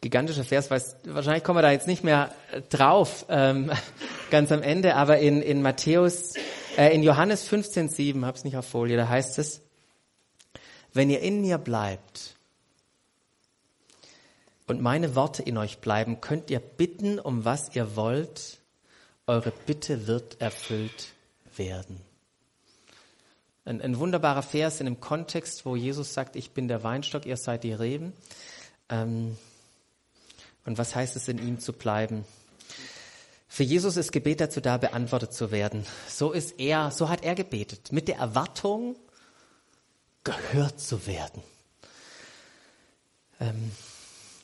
Gigantischer 0.00 0.44
Vers, 0.44 0.70
weiß, 0.70 0.96
wahrscheinlich 1.06 1.42
kommen 1.42 1.58
wir 1.58 1.62
da 1.62 1.72
jetzt 1.72 1.88
nicht 1.88 2.04
mehr 2.04 2.32
drauf, 2.70 3.26
ähm, 3.28 3.72
ganz 4.30 4.52
am 4.52 4.62
Ende, 4.62 4.94
aber 4.94 5.18
in, 5.18 5.42
in 5.42 5.60
Matthäus, 5.60 6.34
äh, 6.76 6.94
in 6.94 7.02
Johannes 7.02 7.50
15,7, 7.50 8.24
hab's 8.24 8.44
nicht 8.44 8.56
auf 8.56 8.66
Folie, 8.66 8.96
da 8.96 9.08
heißt 9.08 9.40
es, 9.40 9.60
wenn 10.92 11.10
ihr 11.10 11.20
in 11.20 11.40
mir 11.40 11.58
bleibt 11.58 12.36
und 14.68 14.80
meine 14.80 15.16
Worte 15.16 15.42
in 15.42 15.58
euch 15.58 15.78
bleiben, 15.78 16.20
könnt 16.20 16.48
ihr 16.50 16.60
bitten, 16.60 17.18
um 17.18 17.44
was 17.44 17.74
ihr 17.74 17.96
wollt. 17.96 18.57
Eure 19.28 19.52
Bitte 19.66 20.06
wird 20.06 20.40
erfüllt 20.40 21.12
werden. 21.54 22.00
Ein, 23.66 23.82
ein 23.82 23.98
wunderbarer 23.98 24.42
Vers 24.42 24.80
in 24.80 24.86
einem 24.86 25.00
Kontext, 25.00 25.66
wo 25.66 25.76
Jesus 25.76 26.14
sagt, 26.14 26.34
ich 26.34 26.52
bin 26.52 26.66
der 26.66 26.82
Weinstock, 26.82 27.26
ihr 27.26 27.36
seid 27.36 27.62
die 27.62 27.74
Reben. 27.74 28.14
Ähm, 28.88 29.36
und 30.64 30.78
was 30.78 30.94
heißt 30.94 31.14
es, 31.14 31.28
in 31.28 31.46
ihm 31.46 31.60
zu 31.60 31.74
bleiben? 31.74 32.24
Für 33.48 33.64
Jesus 33.64 33.98
ist 33.98 34.12
Gebet 34.12 34.40
dazu 34.40 34.62
da, 34.62 34.78
beantwortet 34.78 35.34
zu 35.34 35.50
werden. 35.50 35.84
So 36.08 36.32
ist 36.32 36.58
er, 36.58 36.90
so 36.90 37.10
hat 37.10 37.22
er 37.22 37.34
gebetet. 37.34 37.92
Mit 37.92 38.08
der 38.08 38.16
Erwartung, 38.16 38.96
gehört 40.24 40.80
zu 40.80 41.06
werden. 41.06 41.42
Ähm, 43.40 43.72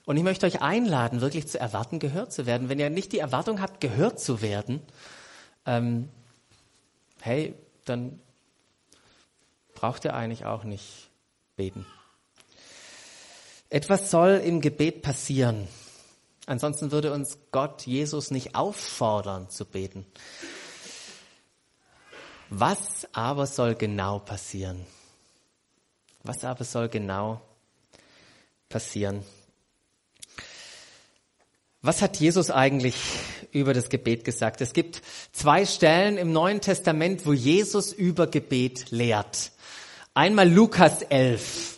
und 0.07 0.17
ich 0.17 0.23
möchte 0.23 0.47
euch 0.47 0.61
einladen, 0.61 1.21
wirklich 1.21 1.49
zu 1.49 1.59
erwarten, 1.59 1.99
gehört 1.99 2.33
zu 2.33 2.47
werden. 2.47 2.69
Wenn 2.69 2.79
ihr 2.79 2.91
nicht 2.91 3.13
die 3.13 3.19
Erwartung 3.19 3.61
habt, 3.61 3.81
gehört 3.81 4.21
zu 4.21 4.43
werden, 4.43 4.83
ähm, 5.65 6.11
hey, 7.21 7.55
dann 7.85 8.21
braucht 9.75 10.05
ihr 10.05 10.15
eigentlich 10.15 10.45
auch 10.45 10.65
nicht 10.65 11.09
beten. 11.57 11.87
Etwas 13.71 14.11
soll 14.11 14.43
im 14.45 14.61
Gebet 14.61 15.03
passieren. 15.03 15.67
Ansonsten 16.47 16.93
würde 16.93 17.13
uns 17.13 17.39
Gott, 17.51 17.87
Jesus 17.87 18.31
nicht 18.31 18.55
auffordern 18.55 19.49
zu 19.49 19.65
beten. 19.65 20.07
Was 22.51 23.09
aber 23.15 23.47
soll 23.47 23.75
genau 23.75 24.19
passieren? 24.19 24.87
Was 26.23 26.45
aber 26.45 26.65
soll 26.65 26.89
genau 26.89 27.41
passieren? 28.69 29.25
Was 31.85 32.01
hat 32.01 32.17
Jesus 32.17 32.51
eigentlich 32.51 32.95
über 33.53 33.75
das 33.75 33.91
Gebet 33.91 34.25
gesagt? 34.25 34.63
Es 34.63 34.73
gibt 34.73 35.03
zwei 35.33 35.67
Stellen 35.67 36.17
im 36.17 36.33
Neuen 36.33 36.63
Testament, 36.63 37.27
wo 37.27 37.35
Jesus 37.35 37.93
über 37.93 38.27
Gebet 38.27 38.91
lehrt. 38.91 39.53
Einmal 40.15 40.49
Lukas 40.49 41.03
11. 41.03 41.77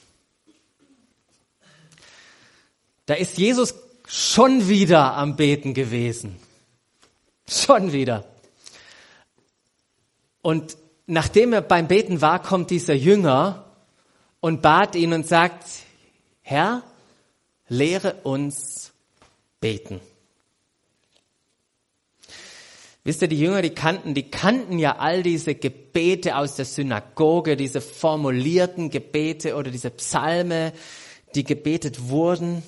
Da 3.06 3.14
ist 3.14 3.36
Jesus 3.36 3.74
schon 4.06 4.68
wieder 4.68 5.14
am 5.14 5.34
Beten 5.34 5.74
gewesen. 5.74 6.36
Schon 7.48 7.92
wieder. 7.92 8.24
Und 10.40 10.76
nachdem 11.06 11.52
er 11.52 11.62
beim 11.62 11.88
Beten 11.88 12.20
war, 12.20 12.40
kommt 12.40 12.70
dieser 12.70 12.94
Jünger 12.94 13.72
und 14.38 14.62
bat 14.62 14.94
ihn 14.94 15.12
und 15.12 15.26
sagt, 15.26 15.64
Herr, 16.42 16.84
lehre 17.66 18.14
uns 18.22 18.92
beten. 19.60 20.00
Wisst 23.06 23.22
ihr, 23.22 23.28
die 23.28 23.38
Jünger, 23.38 23.62
die 23.62 23.70
kannten, 23.70 24.14
die 24.14 24.30
kannten 24.30 24.80
ja 24.80 24.96
all 24.96 25.22
diese 25.22 25.54
Gebete 25.54 26.36
aus 26.36 26.56
der 26.56 26.64
Synagoge, 26.64 27.56
diese 27.56 27.80
formulierten 27.80 28.90
Gebete 28.90 29.54
oder 29.54 29.70
diese 29.70 29.90
Psalme, 29.90 30.72
die 31.36 31.44
gebetet 31.44 32.08
wurden. 32.08 32.64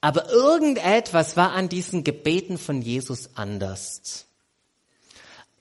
Aber 0.00 0.30
irgendetwas 0.30 1.36
war 1.36 1.52
an 1.52 1.68
diesen 1.68 2.04
Gebeten 2.04 2.56
von 2.56 2.80
Jesus 2.80 3.30
anders. 3.34 4.24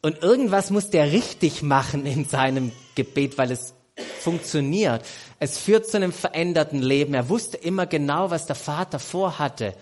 Und 0.02 0.22
irgendwas 0.22 0.70
musste 0.70 0.98
er 0.98 1.12
richtig 1.12 1.62
machen 1.62 2.06
in 2.06 2.26
seinem 2.26 2.72
Gebet, 2.96 3.38
weil 3.38 3.52
es 3.52 3.74
funktioniert. 4.20 5.06
Es 5.40 5.58
führt 5.58 5.88
zu 5.88 5.98
einem 5.98 6.14
veränderten 6.14 6.82
Leben. 6.82 7.14
Er 7.14 7.28
wusste 7.28 7.58
immer 7.58 7.86
genau, 7.86 8.30
was 8.30 8.46
der 8.46 8.56
Vater 8.56 9.00
vorhatte. 9.00 9.76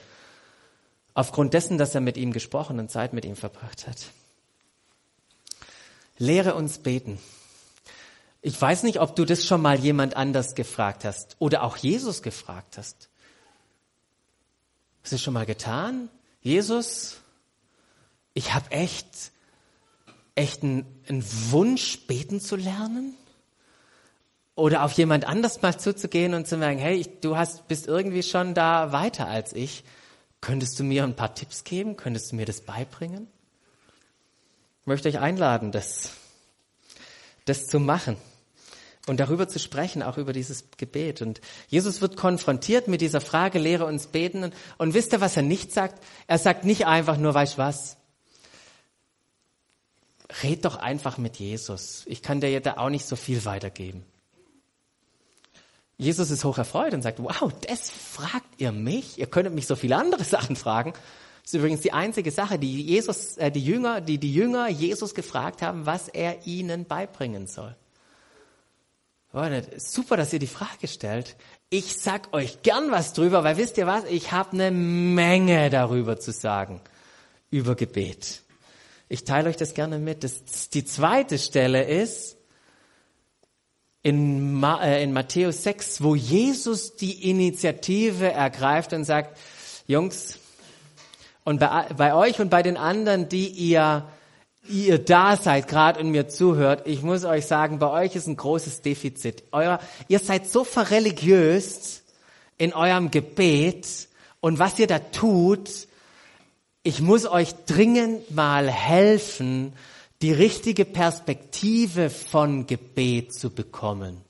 Aufgrund 1.14 1.54
dessen, 1.54 1.78
dass 1.78 1.96
er 1.96 2.02
mit 2.02 2.18
ihm 2.18 2.32
gesprochen 2.32 2.80
und 2.80 2.90
Zeit 2.90 3.14
mit 3.14 3.26
ihm 3.26 3.36
verbracht 3.36 3.88
hat. 3.88 3.98
Lehre 6.18 6.56
uns 6.56 6.78
beten. 6.78 7.20
Ich 8.42 8.60
weiß 8.60 8.84
nicht, 8.84 9.00
ob 9.00 9.16
du 9.16 9.26
das 9.26 9.46
schon 9.46 9.62
mal 9.62 9.80
jemand 9.80 10.16
anders 10.16 10.56
gefragt 10.56 11.06
hast 11.06 11.36
oder 11.40 11.64
auch 11.64 11.78
Jesus 11.78 12.22
gefragt 12.22 12.78
hast. 12.78 13.10
Hast 15.04 15.14
du 15.14 15.18
schon 15.18 15.34
mal 15.34 15.46
getan? 15.46 16.10
Jesus, 16.42 17.18
ich 18.34 18.54
habe 18.54 18.72
echt, 18.72 19.32
echt 20.36 20.64
einen, 20.64 20.86
einen 21.08 21.24
Wunsch, 21.52 22.08
beten 22.08 22.40
zu 22.40 22.56
lernen. 22.56 23.16
Oder 24.56 24.84
auf 24.84 24.94
jemand 24.94 25.26
anders 25.26 25.62
mal 25.62 25.78
zuzugehen 25.78 26.34
und 26.34 26.48
zu 26.48 26.58
merken, 26.58 26.80
hey, 26.80 26.98
ich, 26.98 27.20
du 27.22 27.38
hast, 27.38 27.68
bist 27.68 27.88
irgendwie 27.88 28.24
schon 28.24 28.54
da 28.54 28.92
weiter 28.92 29.28
als 29.28 29.54
ich. 29.54 29.84
Könntest 30.42 30.80
du 30.80 30.84
mir 30.84 31.04
ein 31.04 31.16
paar 31.16 31.36
Tipps 31.36 31.64
geben? 31.64 31.96
Könntest 31.96 32.32
du 32.32 32.36
mir 32.36 32.46
das 32.46 32.62
beibringen? 32.62 33.28
Ich 34.82 34.88
möchte 34.88 35.08
euch 35.08 35.20
einladen, 35.20 35.72
das, 35.72 36.14
das 37.46 37.68
zu 37.68 37.80
machen. 37.80 38.18
und 39.08 39.20
darüber 39.20 39.48
zu 39.48 39.60
sprechen, 39.60 40.04
auch 40.04 40.18
über 40.18 40.34
dieses 40.34 40.66
Gebet. 40.78 41.22
Und 41.22 41.42
Jesus 41.68 42.02
wird 42.02 42.18
konfrontiert 42.18 42.88
mit 42.88 43.02
dieser 43.02 43.22
Frage, 43.22 43.60
lehre 43.60 43.86
uns 43.86 44.08
beten. 44.08 44.44
Und, 44.44 44.54
und 44.78 44.94
wisst 44.94 45.14
ihr, 45.14 45.22
was 45.22 45.38
er 45.38 45.44
nicht 45.44 45.72
sagt? 45.72 46.04
Er 46.28 46.38
sagt 46.38 46.66
nicht 46.66 46.86
einfach 46.86 47.18
nur, 47.18 47.34
weißt 47.34 47.58
was? 47.58 47.98
Red 50.44 50.66
doch 50.66 50.78
einfach 50.78 51.18
mit 51.18 51.38
Jesus. 51.38 52.04
Ich 52.06 52.22
kann 52.22 52.42
dir 52.42 52.50
ja 52.50 52.60
da 52.60 52.78
auch 52.78 52.90
nicht 52.90 53.06
so 53.06 53.16
viel 53.16 53.44
weitergeben. 53.46 54.06
Jesus 56.02 56.32
ist 56.32 56.44
hoch 56.44 56.58
erfreut 56.58 56.96
und 56.96 57.04
sagt, 57.04 57.20
wow, 57.22 57.54
das 57.68 57.92
fragt 57.92 58.60
ihr 58.60 58.72
mich? 58.72 59.20
Ihr 59.20 59.28
könntet 59.28 59.54
mich 59.54 59.68
so 59.68 59.76
viele 59.76 59.98
andere 59.98 60.24
Sachen 60.36 60.56
fragen. 60.56 60.94
Das 61.44 61.54
ist 61.54 61.54
übrigens 61.54 61.82
die 61.82 61.94
einzige 61.94 62.32
Sache, 62.32 62.58
die 62.58 62.82
Jesus, 62.82 63.38
äh, 63.38 63.52
die 63.52 63.64
Jünger, 63.64 64.02
die 64.02 64.18
die 64.18 64.34
Jünger 64.34 64.68
Jesus 64.68 65.14
gefragt 65.14 65.62
haben, 65.62 65.86
was 65.86 66.08
er 66.08 66.48
ihnen 66.48 66.86
beibringen 66.86 67.46
soll. 67.46 67.76
Super, 69.78 70.18
dass 70.18 70.34
ihr 70.34 70.40
die 70.40 70.48
Frage 70.48 70.88
stellt. 70.88 71.38
Ich 71.70 71.96
sag 71.98 72.34
euch 72.34 72.64
gern 72.64 72.90
was 72.90 73.14
drüber, 73.14 73.44
weil 73.44 73.58
wisst 73.58 73.78
ihr 73.78 73.86
was? 73.86 74.04
Ich 74.06 74.32
habe 74.32 74.54
eine 74.54 74.72
Menge 74.72 75.70
darüber 75.70 76.20
zu 76.20 76.32
sagen 76.32 76.82
über 77.52 77.76
Gebet. 77.76 78.42
Ich 79.08 79.24
teile 79.24 79.50
euch 79.50 79.56
das 79.56 79.76
gerne 79.76 80.00
mit. 80.00 80.24
Das, 80.24 80.70
die 80.70 80.84
zweite 80.84 81.38
Stelle 81.38 81.84
ist 81.84 82.38
in, 84.04 84.54
Ma, 84.54 84.84
äh, 84.84 85.04
in 85.04 85.14
Matthäus 85.14 85.64
6, 85.64 86.04
wo 86.04 86.16
Jesus 86.16 86.96
die 86.96 87.30
Initiative 87.30 88.32
ergreift 88.32 88.94
und 88.94 89.04
sagt, 89.04 89.38
Jungs, 89.88 90.38
und 91.44 91.60
bei, 91.60 91.88
bei 91.96 92.14
euch 92.14 92.40
und 92.40 92.50
bei 92.50 92.64
den 92.64 92.78
anderen, 92.78 93.30
die 93.30 93.48
ihr 93.48 94.06
ihr 94.70 95.00
da 95.00 95.38
seid 95.38 95.68
gerade 95.68 96.00
und 96.00 96.12
mir 96.12 96.28
zuhört, 96.28 96.84
ich 96.86 97.02
muss 97.02 97.26
euch 97.26 97.46
sagen, 97.46 97.80
bei 97.80 97.90
euch 97.90 98.16
ist 98.16 98.28
ein 98.28 98.38
großes 98.38 98.82
Defizit. 98.82 99.44
Euer, 99.52 99.80
ihr 100.08 100.20
seid 100.20 100.48
so 100.48 100.64
verreligiöst 100.64 102.04
in 102.58 102.74
eurem 102.74 103.12
Gebet 103.12 104.08
und 104.40 104.60
was 104.60 104.78
ihr 104.80 104.88
da 104.88 105.00
tut, 105.00 105.88
ich 106.84 107.02
muss 107.02 107.26
euch 107.26 107.54
dringend 107.66 108.32
mal 108.32 108.70
helfen, 108.70 109.74
die 110.22 110.32
richtige 110.32 110.86
Perspektive 110.86 112.10
von 112.10 112.68
Gebet 112.68 113.34
zu 113.34 113.50
bekommen. 113.50 114.22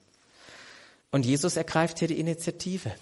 Und 1.12 1.26
Jesus 1.26 1.58
ergreift 1.58 2.00
hier 2.00 2.08
die 2.08 2.20
Initiative. 2.20 2.94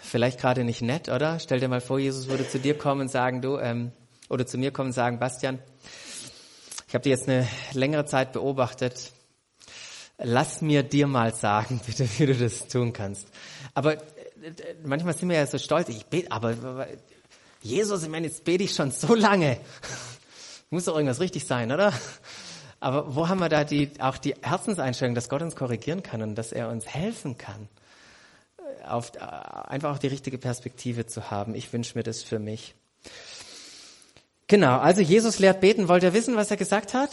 Vielleicht 0.00 0.40
gerade 0.40 0.64
nicht 0.64 0.80
nett, 0.80 1.08
oder? 1.08 1.38
Stell 1.40 1.60
dir 1.60 1.68
mal 1.68 1.80
vor, 1.80 1.98
Jesus 1.98 2.28
würde 2.28 2.48
zu 2.48 2.58
dir 2.58 2.78
kommen 2.78 3.02
und 3.02 3.08
sagen, 3.10 3.42
du, 3.42 3.58
ähm, 3.58 3.92
oder 4.30 4.46
zu 4.46 4.56
mir 4.56 4.70
kommen 4.70 4.88
und 4.88 4.92
sagen, 4.92 5.18
Bastian, 5.18 5.58
ich 6.88 6.94
habe 6.94 7.02
dir 7.02 7.10
jetzt 7.10 7.28
eine 7.28 7.46
längere 7.72 8.06
Zeit 8.06 8.32
beobachtet. 8.32 9.12
Lass 10.18 10.62
mir 10.62 10.82
dir 10.82 11.06
mal 11.06 11.34
sagen, 11.34 11.80
bitte, 11.86 12.08
wie 12.18 12.26
du 12.26 12.34
das 12.34 12.68
tun 12.68 12.92
kannst. 12.92 13.26
Aber 13.74 13.94
äh, 13.94 14.00
manchmal 14.84 15.14
sind 15.16 15.28
wir 15.28 15.36
ja 15.36 15.46
so 15.46 15.58
stolz, 15.58 15.88
ich 15.88 16.06
bete, 16.06 16.30
aber 16.30 16.86
Jesus, 17.62 18.02
ich 18.02 18.08
meine, 18.08 18.26
jetzt 18.26 18.44
bete 18.44 18.64
ich 18.64 18.74
schon 18.74 18.90
so 18.90 19.14
lange. 19.14 19.58
Muss 20.70 20.84
doch 20.84 20.94
irgendwas 20.94 21.20
richtig 21.20 21.46
sein, 21.46 21.70
oder? 21.72 21.92
Aber 22.80 23.14
wo 23.14 23.28
haben 23.28 23.40
wir 23.40 23.48
da 23.48 23.64
die, 23.64 23.90
auch 24.00 24.18
die 24.18 24.34
Herzenseinstellung, 24.42 25.14
dass 25.14 25.28
Gott 25.28 25.42
uns 25.42 25.56
korrigieren 25.56 26.02
kann 26.02 26.22
und 26.22 26.34
dass 26.34 26.52
er 26.52 26.68
uns 26.68 26.86
helfen 26.86 27.38
kann? 27.38 27.68
auf, 28.88 29.14
äh, 29.14 29.20
einfach 29.20 29.94
auch 29.94 29.98
die 29.98 30.06
richtige 30.06 30.38
Perspektive 30.38 31.06
zu 31.06 31.30
haben. 31.30 31.54
Ich 31.54 31.72
wünsche 31.72 31.96
mir 31.96 32.04
das 32.04 32.22
für 32.22 32.38
mich. 32.38 32.74
Genau, 34.46 34.78
also 34.78 35.00
Jesus 35.00 35.38
lehrt 35.38 35.60
beten. 35.60 35.88
Wollt 35.88 36.02
ihr 36.02 36.14
wissen, 36.14 36.36
was 36.36 36.50
er 36.50 36.56
gesagt 36.56 36.94
hat? 36.94 37.10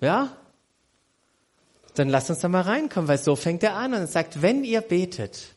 Ja? 0.00 0.36
Dann 1.98 2.08
lasst 2.08 2.30
uns 2.30 2.38
da 2.38 2.48
mal 2.48 2.60
reinkommen, 2.60 3.08
weil 3.08 3.18
so 3.18 3.34
fängt 3.34 3.64
er 3.64 3.74
an 3.74 3.92
und 3.92 4.08
sagt, 4.08 4.40
wenn 4.40 4.62
ihr 4.62 4.82
betet, 4.82 5.56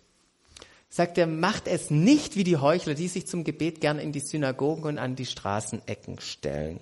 sagt 0.90 1.20
er, 1.20 1.28
macht 1.28 1.68
es 1.68 1.92
nicht 1.92 2.36
wie 2.36 2.44
die 2.44 2.58
Heuchler, 2.58 2.96
die 2.96 3.08
sich 3.10 3.28
zum 3.28 3.44
Gebet 3.44 3.80
gern 3.80 4.00
in 4.00 4.12
die 4.12 4.22
Synagogen 4.22 4.86
und 4.86 4.98
an 4.98 5.16
die 5.16 5.28
Straßenecken 5.28 6.20
stellen. 6.20 6.80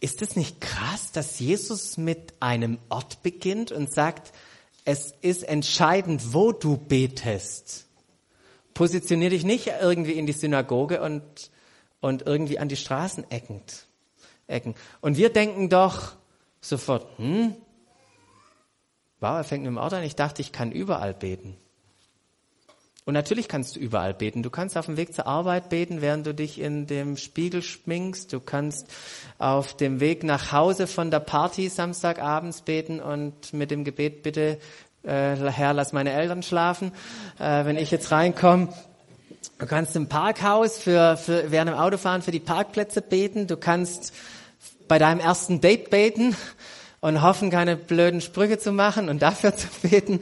Ist 0.00 0.22
es 0.22 0.34
nicht 0.34 0.62
krass, 0.62 1.12
dass 1.12 1.38
Jesus 1.40 1.98
mit 1.98 2.32
einem 2.40 2.78
Ort 2.88 3.22
beginnt 3.22 3.70
und 3.70 3.92
sagt, 3.92 4.32
es 4.86 5.12
ist 5.20 5.42
entscheidend, 5.42 6.32
wo 6.32 6.52
du 6.52 6.78
betest. 6.78 7.86
Positionier 8.72 9.28
dich 9.28 9.44
nicht 9.44 9.70
irgendwie 9.82 10.12
in 10.12 10.24
die 10.24 10.32
Synagoge 10.32 11.02
und, 11.02 11.50
und 12.00 12.22
irgendwie 12.22 12.58
an 12.58 12.68
die 12.68 12.76
Straßenecken. 12.76 13.60
Ecken. 14.46 14.74
Und 15.02 15.18
wir 15.18 15.30
denken 15.30 15.68
doch 15.68 16.14
sofort, 16.62 17.18
hm, 17.18 17.56
wow, 19.20 19.36
er 19.36 19.44
fängt 19.44 19.64
mit 19.64 19.70
dem 19.70 19.78
Ort 19.78 19.94
an, 19.94 20.02
ich 20.02 20.16
dachte, 20.16 20.42
ich 20.42 20.52
kann 20.52 20.72
überall 20.72 21.14
beten. 21.14 21.56
Und 23.06 23.14
natürlich 23.14 23.46
kannst 23.46 23.76
du 23.76 23.80
überall 23.80 24.14
beten. 24.14 24.42
Du 24.42 24.50
kannst 24.50 24.76
auf 24.76 24.86
dem 24.86 24.96
Weg 24.96 25.14
zur 25.14 25.28
Arbeit 25.28 25.68
beten, 25.68 26.00
während 26.02 26.26
du 26.26 26.34
dich 26.34 26.60
in 26.60 26.88
dem 26.88 27.16
Spiegel 27.16 27.62
schminkst. 27.62 28.32
Du 28.32 28.40
kannst 28.40 28.88
auf 29.38 29.76
dem 29.76 30.00
Weg 30.00 30.24
nach 30.24 30.50
Hause 30.50 30.88
von 30.88 31.12
der 31.12 31.20
Party 31.20 31.68
Samstagabends 31.68 32.62
beten 32.62 32.98
und 32.98 33.52
mit 33.52 33.70
dem 33.70 33.84
Gebet 33.84 34.24
bitte, 34.24 34.58
äh, 35.04 35.36
Herr, 35.36 35.72
lass 35.72 35.92
meine 35.92 36.10
Eltern 36.10 36.42
schlafen, 36.42 36.90
äh, 37.38 37.64
wenn 37.64 37.76
ich 37.76 37.92
jetzt 37.92 38.10
reinkomme. 38.10 38.70
Du 39.60 39.66
kannst 39.66 39.94
im 39.94 40.08
Parkhaus 40.08 40.76
für, 40.78 41.16
für, 41.16 41.52
während 41.52 41.70
dem 41.70 41.78
Autofahren 41.78 42.22
für 42.22 42.32
die 42.32 42.40
Parkplätze 42.40 43.02
beten. 43.02 43.46
Du 43.46 43.56
kannst 43.56 44.14
bei 44.88 44.98
deinem 44.98 45.20
ersten 45.20 45.60
Date 45.60 45.90
beten 45.90 46.34
und 47.00 47.22
hoffen, 47.22 47.50
keine 47.50 47.76
blöden 47.76 48.20
Sprüche 48.20 48.58
zu 48.58 48.72
machen 48.72 49.08
und 49.08 49.22
dafür 49.22 49.56
zu 49.56 49.68
beten. 49.82 50.20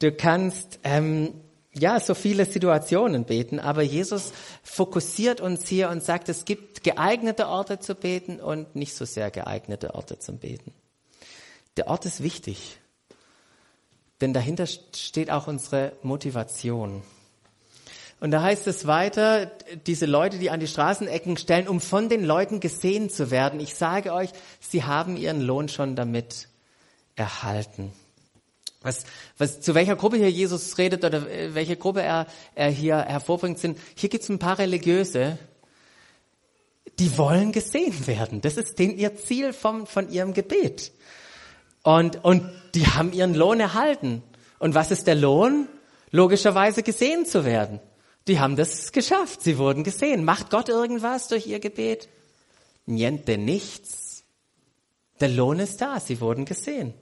Du 0.00 0.12
kannst 0.12 0.80
ähm, 0.84 1.34
ja, 1.78 2.00
so 2.00 2.14
viele 2.14 2.46
Situationen 2.46 3.24
beten, 3.24 3.60
aber 3.60 3.82
Jesus 3.82 4.32
fokussiert 4.62 5.40
uns 5.40 5.68
hier 5.68 5.90
und 5.90 6.02
sagt, 6.02 6.28
es 6.28 6.44
gibt 6.44 6.82
geeignete 6.82 7.48
Orte 7.48 7.78
zu 7.78 7.94
beten 7.94 8.40
und 8.40 8.74
nicht 8.76 8.94
so 8.94 9.04
sehr 9.04 9.30
geeignete 9.30 9.94
Orte 9.94 10.18
zum 10.18 10.38
Beten. 10.38 10.72
Der 11.76 11.88
Ort 11.88 12.06
ist 12.06 12.22
wichtig, 12.22 12.78
denn 14.22 14.32
dahinter 14.32 14.66
steht 14.66 15.30
auch 15.30 15.46
unsere 15.46 15.92
Motivation. 16.02 17.02
Und 18.18 18.30
da 18.30 18.42
heißt 18.42 18.66
es 18.66 18.86
weiter, 18.86 19.50
diese 19.86 20.06
Leute, 20.06 20.38
die 20.38 20.50
an 20.50 20.60
die 20.60 20.66
Straßenecken 20.66 21.36
stellen, 21.36 21.68
um 21.68 21.80
von 21.80 22.08
den 22.08 22.24
Leuten 22.24 22.60
gesehen 22.60 23.10
zu 23.10 23.30
werden. 23.30 23.60
Ich 23.60 23.74
sage 23.74 24.12
euch, 24.12 24.30
sie 24.60 24.84
haben 24.84 25.16
ihren 25.16 25.42
Lohn 25.42 25.68
schon 25.68 25.96
damit 25.96 26.48
erhalten. 27.14 27.92
Was, 28.80 29.04
was, 29.36 29.60
zu 29.60 29.74
welcher 29.74 29.96
Gruppe 29.96 30.16
hier 30.16 30.30
Jesus 30.30 30.78
redet 30.78 31.04
oder 31.04 31.26
welche 31.54 31.76
Gruppe 31.76 32.02
er, 32.02 32.26
er 32.54 32.70
hier 32.70 32.98
hervorbringt, 32.98 33.58
sind, 33.58 33.78
hier 33.94 34.08
gibt 34.08 34.22
es 34.22 34.30
ein 34.30 34.38
paar 34.38 34.58
Religiöse, 34.58 35.38
die 36.98 37.18
wollen 37.18 37.52
gesehen 37.52 38.06
werden. 38.06 38.40
Das 38.40 38.56
ist 38.56 38.78
den, 38.78 38.96
ihr 38.96 39.16
Ziel 39.16 39.52
vom, 39.52 39.86
von 39.86 40.10
ihrem 40.10 40.32
Gebet. 40.32 40.92
Und, 41.82 42.24
und 42.24 42.50
die 42.74 42.86
haben 42.86 43.12
ihren 43.12 43.34
Lohn 43.34 43.60
erhalten. 43.60 44.22
Und 44.58 44.74
was 44.74 44.90
ist 44.90 45.06
der 45.06 45.16
Lohn? 45.16 45.68
Logischerweise 46.10 46.82
gesehen 46.82 47.26
zu 47.26 47.44
werden. 47.44 47.80
Die 48.26 48.40
haben 48.40 48.56
das 48.56 48.92
geschafft. 48.92 49.42
Sie 49.42 49.58
wurden 49.58 49.84
gesehen. 49.84 50.24
Macht 50.24 50.50
Gott 50.50 50.68
irgendwas 50.68 51.28
durch 51.28 51.46
ihr 51.46 51.60
Gebet? 51.60 52.08
Niente, 52.86 53.38
nichts. 53.38 54.24
Der 55.20 55.28
Lohn 55.28 55.60
ist 55.60 55.80
da. 55.80 56.00
Sie 56.00 56.20
wurden 56.20 56.44
gesehen. 56.44 56.94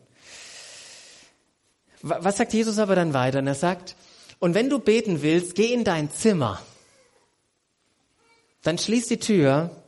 Was 2.03 2.37
sagt 2.37 2.53
Jesus 2.53 2.79
aber 2.79 2.95
dann 2.95 3.15
weiter? 3.15 3.39
Und 3.39 3.47
er 3.47 3.55
sagt, 3.55 3.97
und 4.39 4.55
wenn 4.55 4.69
du 4.69 4.79
beten 4.79 5.23
willst, 5.23 5.55
geh 5.55 5.73
in 5.73 5.85
dein 5.85 6.11
Zimmer. 6.11 6.61
Dann 8.63 8.77
schließ 8.77 9.07
die 9.09 9.19
Tür 9.19 9.83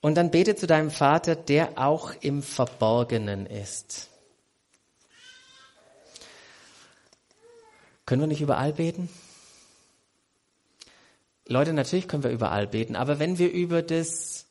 und 0.00 0.14
dann 0.14 0.30
bete 0.30 0.54
zu 0.54 0.68
deinem 0.68 0.92
Vater, 0.92 1.34
der 1.34 1.76
auch 1.76 2.12
im 2.20 2.42
Verborgenen 2.42 3.46
ist. 3.46 4.08
Können 8.04 8.22
wir 8.22 8.28
nicht 8.28 8.40
überall 8.40 8.72
beten? 8.72 9.08
Leute, 11.48 11.72
natürlich 11.72 12.08
können 12.08 12.24
wir 12.24 12.30
überall 12.30 12.66
beten, 12.66 12.96
aber 12.96 13.18
wenn 13.18 13.38
wir 13.38 13.52
über 13.52 13.82
das 13.82 14.46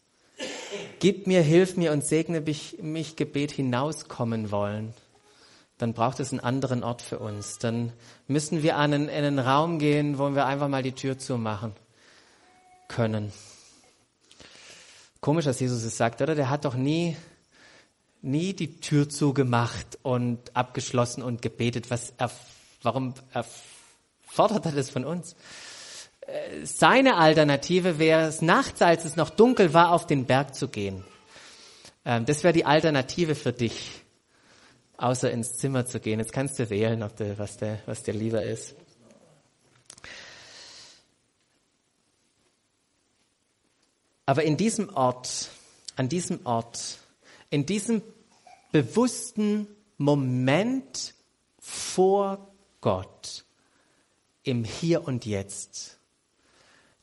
Gib 0.99 1.27
mir, 1.27 1.41
hilf 1.41 1.77
mir 1.77 1.91
und 1.91 2.05
segne 2.05 2.41
mich, 2.41 2.77
mich 2.81 3.15
Gebet 3.15 3.51
hinauskommen 3.51 4.51
wollen, 4.51 4.93
dann 5.77 5.93
braucht 5.93 6.19
es 6.19 6.31
einen 6.31 6.39
anderen 6.39 6.83
Ort 6.83 7.01
für 7.01 7.19
uns. 7.19 7.57
Dann 7.59 7.91
müssen 8.27 8.63
wir 8.63 8.77
an 8.77 8.93
einen, 8.93 9.09
in 9.09 9.23
einen 9.23 9.39
Raum 9.39 9.77
gehen, 9.77 10.17
wo 10.17 10.33
wir 10.33 10.45
einfach 10.45 10.69
mal 10.69 10.83
die 10.83 10.93
Tür 10.93 11.17
zumachen 11.19 11.73
können. 12.87 13.31
Komisch, 15.19 15.45
dass 15.45 15.59
Jesus 15.59 15.83
es 15.83 15.97
sagt, 15.97 16.21
oder? 16.21 16.33
Der 16.33 16.49
hat 16.49 16.65
doch 16.65 16.75
nie, 16.75 17.17
nie 18.21 18.53
die 18.53 18.79
Tür 18.79 19.09
zugemacht 19.09 19.99
und 20.01 20.55
abgeschlossen 20.55 21.23
und 21.23 21.41
gebetet. 21.41 21.91
Was 21.91 22.13
er, 22.17 22.31
warum 22.81 23.13
er, 23.33 23.45
fordert 24.27 24.65
er 24.65 24.71
das 24.71 24.89
von 24.89 25.03
uns? 25.03 25.35
Seine 26.63 27.17
Alternative 27.17 27.99
wäre 27.99 28.27
es 28.27 28.41
nachts, 28.41 28.81
als 28.81 29.05
es 29.05 29.15
noch 29.15 29.29
dunkel 29.29 29.73
war, 29.73 29.91
auf 29.91 30.07
den 30.07 30.25
Berg 30.25 30.55
zu 30.55 30.67
gehen. 30.67 31.03
Ähm, 32.03 32.25
das 32.25 32.43
wäre 32.43 32.53
die 32.53 32.65
Alternative 32.65 33.35
für 33.35 33.53
dich, 33.53 33.91
außer 34.97 35.29
ins 35.29 35.57
Zimmer 35.57 35.85
zu 35.85 35.99
gehen. 35.99 36.19
Jetzt 36.19 36.33
kannst 36.33 36.57
du 36.57 36.69
wählen, 36.69 37.03
ob 37.03 37.15
du, 37.15 37.37
was, 37.37 37.57
der, 37.57 37.79
was 37.85 38.03
dir 38.03 38.13
lieber 38.13 38.43
ist. 38.43 38.75
Aber 44.25 44.43
in 44.43 44.57
diesem 44.57 44.89
Ort, 44.95 45.49
an 45.95 46.09
diesem 46.09 46.43
Ort, 46.45 46.97
in 47.51 47.67
diesem 47.67 48.01
bewussten 48.71 49.67
Moment 49.97 51.13
vor 51.59 52.51
Gott, 52.81 53.45
im 54.41 54.63
Hier 54.63 55.07
und 55.07 55.25
Jetzt, 55.25 55.94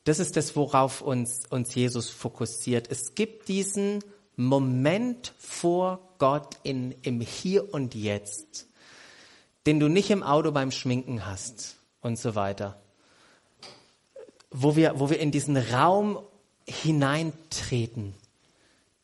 das 0.05 0.19
ist 0.19 0.37
das, 0.37 0.57
worauf 0.57 1.01
uns, 1.01 1.43
uns 1.49 1.75
Jesus 1.75 2.11
fokussiert. 2.11 2.91
Es 2.91 3.15
gibt 3.15 3.49
diesen 3.49 4.03
Moment 4.37 5.33
vor 5.39 6.01
Gott 6.19 6.57
in, 6.63 6.93
im 7.03 7.21
Hier 7.21 7.73
und 7.73 7.95
Jetzt, 7.95 8.67
den 9.67 9.79
du 9.79 9.89
nicht 9.89 10.11
im 10.11 10.23
Auto 10.23 10.51
beim 10.51 10.71
Schminken 10.71 11.27
hast 11.27 11.77
und 12.01 12.19
so 12.19 12.35
weiter. 12.35 12.81
Wo 14.51 14.77
wir, 14.77 14.99
wo 14.99 15.09
wir 15.09 15.21
in 15.21 15.31
diesen 15.31 15.57
Raum 15.57 16.19
hineintreten 16.67 18.15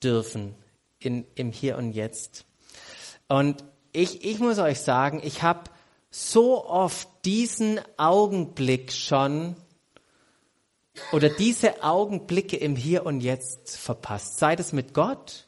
dürfen, 0.03 0.55
in, 0.99 1.25
im 1.37 1.53
Hier 1.53 1.79
und 1.79 1.93
Jetzt. 1.93 2.45
Und 3.29 3.65
ich, 3.93 4.25
ich 4.25 4.41
muss 4.41 4.59
euch 4.59 4.81
sagen, 4.81 5.21
ich 5.23 5.43
habe 5.43 5.71
so 6.11 6.67
oft 6.67 7.09
diesen 7.25 7.81
Augenblick 7.97 8.93
schon 8.93 9.55
oder 11.13 11.29
diese 11.29 11.83
Augenblicke 11.83 12.57
im 12.57 12.77
Hier 12.77 13.07
und 13.07 13.21
Jetzt 13.21 13.77
verpasst. 13.77 14.39
Sei 14.39 14.55
es 14.55 14.73
mit 14.73 14.95
Gott, 14.95 15.47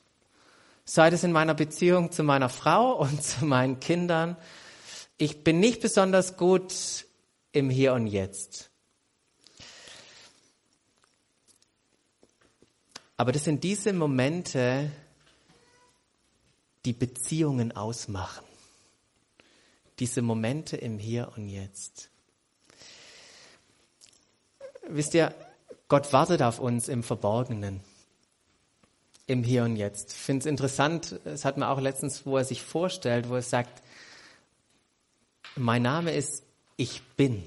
sei 0.85 1.09
es 1.09 1.25
in 1.25 1.33
meiner 1.33 1.55
Beziehung 1.55 2.13
zu 2.13 2.23
meiner 2.23 2.49
Frau 2.49 2.93
und 3.01 3.23
zu 3.23 3.45
meinen 3.45 3.81
Kindern. 3.81 4.37
Ich 5.19 5.45
bin 5.45 5.61
nicht 5.61 5.81
besonders 5.81 6.37
gut 6.37 7.07
im 7.53 7.71
Hier 7.71 7.93
und 7.95 8.07
Jetzt. 8.07 8.71
Aber 13.17 13.33
das 13.33 13.45
sind 13.45 13.65
diese 13.65 13.93
Momente, 13.93 14.91
die 16.87 16.95
Beziehungen 16.95 17.73
ausmachen. 17.73 18.47
Diese 19.99 20.23
Momente 20.23 20.79
im 20.79 20.99
Hier 20.99 21.31
und 21.37 21.51
Jetzt. 21.51 22.10
Wisst 24.92 25.14
ihr, 25.14 25.33
Gott 25.87 26.12
wartet 26.12 26.42
auf 26.42 26.59
uns 26.59 26.88
im 26.88 27.05
Verborgenen, 27.05 27.81
im 29.26 29.44
Hier 29.44 29.62
und 29.62 29.76
Jetzt. 29.76 30.12
Ich 30.12 30.18
finde 30.18 30.40
es 30.40 30.46
interessant, 30.46 31.20
es 31.24 31.44
hat 31.44 31.57
man 31.57 31.68
auch 31.68 31.81
letztens, 31.81 32.26
wo 32.26 32.37
er 32.37 32.44
sich 32.44 32.62
vorstellt, 32.62 33.29
wo 33.29 33.37
er 33.37 33.42
sagt, 33.42 33.83
mein 35.55 35.83
Name 35.83 36.12
ist 36.12 36.42
Ich 36.76 37.03
bin. 37.16 37.44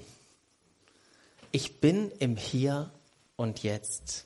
Ich 1.52 1.82
bin 1.82 2.12
im 2.20 2.38
Hier 2.38 2.92
und 3.36 3.62
Jetzt. 3.62 4.26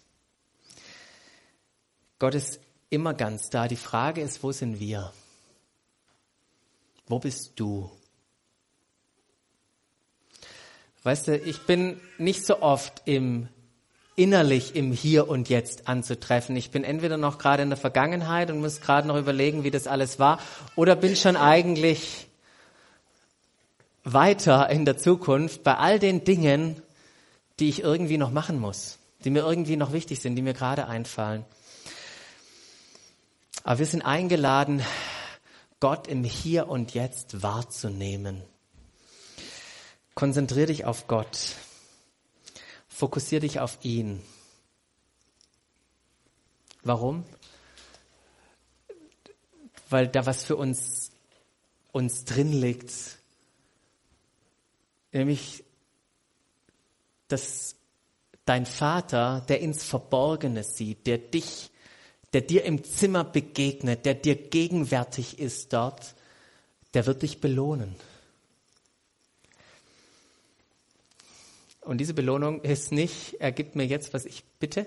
Gott 2.20 2.36
ist 2.36 2.60
immer 2.92 3.16
ganz 3.16 3.50
da. 3.50 3.68
Die 3.68 3.76
Frage 3.76 4.22
ist, 4.22 4.44
wo 4.44 4.52
sind 4.52 4.80
wir? 4.80 5.12
Wo 7.08 7.18
bist 7.18 7.54
du? 7.56 7.90
Weißt 11.08 11.30
du, 11.30 11.38
ich 11.38 11.62
bin 11.62 12.02
nicht 12.18 12.46
so 12.46 12.62
oft 12.62 13.04
im 13.06 13.48
innerlich 14.18 14.76
im 14.76 14.92
Hier 14.92 15.30
und 15.30 15.48
Jetzt 15.48 15.88
anzutreffen. 15.88 16.54
Ich 16.58 16.70
bin 16.70 16.84
entweder 16.84 17.16
noch 17.16 17.38
gerade 17.38 17.64
in 17.64 17.70
der 17.70 17.78
Vergangenheit 17.78 18.52
und 18.52 18.60
muss 18.60 18.82
gerade 18.82 19.08
noch 19.08 19.16
überlegen, 19.16 19.64
wie 19.64 19.72
das 19.72 19.88
alles 19.88 20.20
war, 20.20 20.38
oder 20.76 20.98
bin 20.98 21.16
schon 21.16 21.38
eigentlich 21.38 22.28
weiter 24.04 24.70
in 24.70 24.84
der 24.84 24.98
Zukunft 24.98 25.64
bei 25.64 25.78
all 25.78 25.98
den 25.98 26.26
Dingen, 26.26 26.82
die 27.62 27.70
ich 27.70 27.84
irgendwie 27.84 28.18
noch 28.18 28.32
machen 28.32 28.60
muss, 28.60 28.98
die 29.24 29.30
mir 29.30 29.46
irgendwie 29.46 29.78
noch 29.78 29.94
wichtig 29.94 30.20
sind, 30.20 30.36
die 30.36 30.42
mir 30.42 30.54
gerade 30.54 30.88
einfallen. 30.88 31.46
Aber 33.64 33.80
wir 33.80 33.86
sind 33.86 34.02
eingeladen, 34.02 34.84
Gott 35.80 36.10
im 36.10 36.26
Hier 36.26 36.68
und 36.68 36.94
Jetzt 36.94 37.44
wahrzunehmen. 37.44 38.44
Konzentrier 40.18 40.66
dich 40.66 40.84
auf 40.84 41.06
Gott. 41.06 41.54
Fokussier 42.88 43.40
dich 43.40 43.60
auf 43.60 43.78
ihn. 43.84 44.24
Warum? 46.82 47.24
Weil 49.92 50.08
da 50.08 50.26
was 50.26 50.44
für 50.44 50.56
uns, 50.56 51.12
uns 51.92 52.26
drin 52.26 52.52
liegt. 52.52 52.92
Nämlich, 55.12 55.64
dass 57.28 57.76
dein 58.46 58.66
Vater, 58.66 59.46
der 59.48 59.60
ins 59.60 59.84
Verborgene 59.84 60.64
sieht, 60.64 61.06
der 61.06 61.20
dich, 61.20 61.70
der 62.34 62.42
dir 62.42 62.66
im 62.66 62.84
Zimmer 62.84 63.24
begegnet, 63.24 64.08
der 64.08 64.16
dir 64.16 64.36
gegenwärtig 64.36 65.38
ist 65.38 65.74
dort, 65.74 66.16
der 66.96 67.06
wird 67.06 67.22
dich 67.22 67.40
belohnen. 67.40 67.96
Und 71.88 72.00
diese 72.00 72.14
Belohnung 72.14 72.62
ist 72.64 72.92
nicht, 72.92 73.36
er 73.40 73.54
gibt 73.54 73.78
mir 73.78 73.86
jetzt, 73.86 74.14
was 74.14 74.26
ich 74.26 74.44
bitte. 74.60 74.86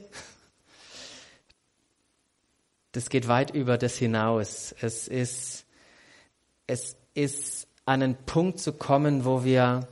Das 2.93 3.09
geht 3.09 3.27
weit 3.27 3.55
über 3.55 3.79
das 3.79 3.97
hinaus. 3.97 4.75
Es 4.83 5.09
ist, 5.09 5.65
es 6.67 6.97
ist 7.15 7.69
an 7.87 8.03
einen 8.03 8.17
Punkt 8.27 8.61
zu 8.61 8.75
kommen, 8.75 9.25
wo 9.25 9.45
wir, 9.45 9.89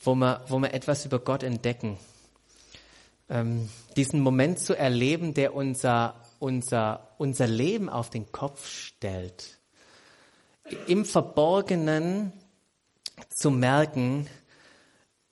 wo 0.00 0.14
wir, 0.14 0.44
wo 0.46 0.60
wir 0.60 0.72
etwas 0.74 1.04
über 1.04 1.18
Gott 1.18 1.42
entdecken. 1.42 1.98
Ähm, 3.28 3.68
diesen 3.96 4.20
Moment 4.20 4.60
zu 4.60 4.78
erleben, 4.78 5.34
der 5.34 5.54
unser, 5.54 6.22
unser, 6.38 7.08
unser 7.18 7.48
Leben 7.48 7.88
auf 7.88 8.10
den 8.10 8.30
Kopf 8.30 8.68
stellt. 8.68 9.58
Im 10.86 11.04
Verborgenen 11.04 12.32
zu 13.28 13.50
merken, 13.50 14.28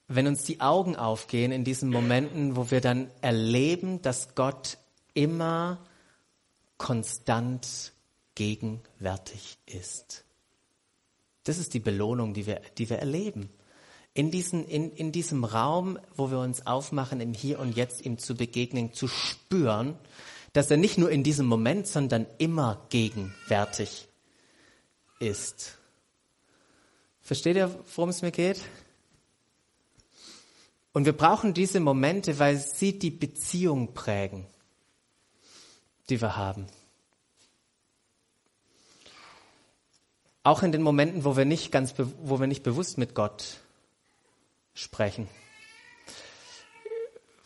wenn 0.09 0.27
uns 0.27 0.45
die 0.45 0.61
Augen 0.61 0.97
aufgehen 0.97 1.53
in 1.53 1.65
diesen 1.65 1.91
Momenten, 1.91 2.57
wo 2.57 2.71
wir 2.71 2.81
dann 2.81 3.11
erleben, 3.21 4.03
dass 4.03 4.35
Gott 4.35 4.79
immer 5.15 5.79
konstant 6.79 7.93
gegenwärtig 8.35 9.59
ist. 9.67 10.25
Das 11.45 11.59
ist 11.59 11.75
die 11.75 11.81
Belohnung, 11.81 12.35
die 12.35 12.47
wir, 12.47 12.61
die 12.79 12.89
wir 12.91 12.99
erleben. 12.99 13.51
In, 14.15 14.31
diesen, 14.31 14.67
in, 14.67 14.91
in 14.93 15.13
diesem 15.13 15.45
Raum, 15.45 15.99
wo 16.15 16.31
wir 16.31 16.39
uns 16.39 16.67
aufmachen, 16.67 17.21
im 17.21 17.35
Hier 17.35 17.59
und 17.59 17.77
Jetzt 17.77 18.05
ihm 18.05 18.19
zu 18.19 18.35
begegnen, 18.35 18.93
zu 18.93 19.09
spüren, 19.09 19.97
dass 20.53 20.71
er 20.71 20.77
nicht 20.77 20.97
nur 20.97 21.11
in 21.11 21.23
diesem 21.23 21.47
Moment, 21.47 21.87
sondern 21.87 22.27
immer 22.39 22.87
gegenwärtig 22.89 24.09
ist. 25.19 25.77
Versteht 27.21 27.57
ihr, 27.57 27.79
worum 27.95 28.11
es 28.11 28.23
mir 28.23 28.31
geht? 28.31 28.61
Und 30.97 31.05
wir 31.05 31.13
brauchen 31.13 31.53
diese 31.53 31.79
Momente, 31.79 32.39
weil 32.39 32.57
sie 32.57 32.99
die 32.99 33.11
Beziehung 33.11 33.93
prägen, 33.93 34.47
die 36.09 36.23
wir 36.23 36.39
haben. 36.39 36.65
Auch 40.43 40.63
in 40.63 40.73
den 40.73 40.81
Momenten, 40.81 41.27
wo 41.27 41.37
wir 41.37 41.45
nicht 41.45 41.71
ganz, 41.71 41.93
wo 41.99 42.41
wir 42.41 42.47
nicht 42.47 42.63
bewusst 42.63 42.97
mit 42.97 43.15
Gott 43.15 43.59
sprechen. 44.73 45.29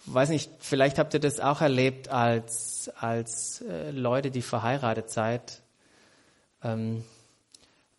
Weiß 0.06 0.28
nicht, 0.28 0.52
vielleicht 0.60 1.00
habt 1.00 1.14
ihr 1.14 1.20
das 1.20 1.40
auch 1.40 1.60
erlebt 1.60 2.06
als, 2.06 2.88
als 3.00 3.62
äh, 3.62 3.90
Leute, 3.90 4.30
die 4.30 4.42
verheiratet 4.42 5.10
seid. 5.10 5.60
Ähm, 6.62 7.02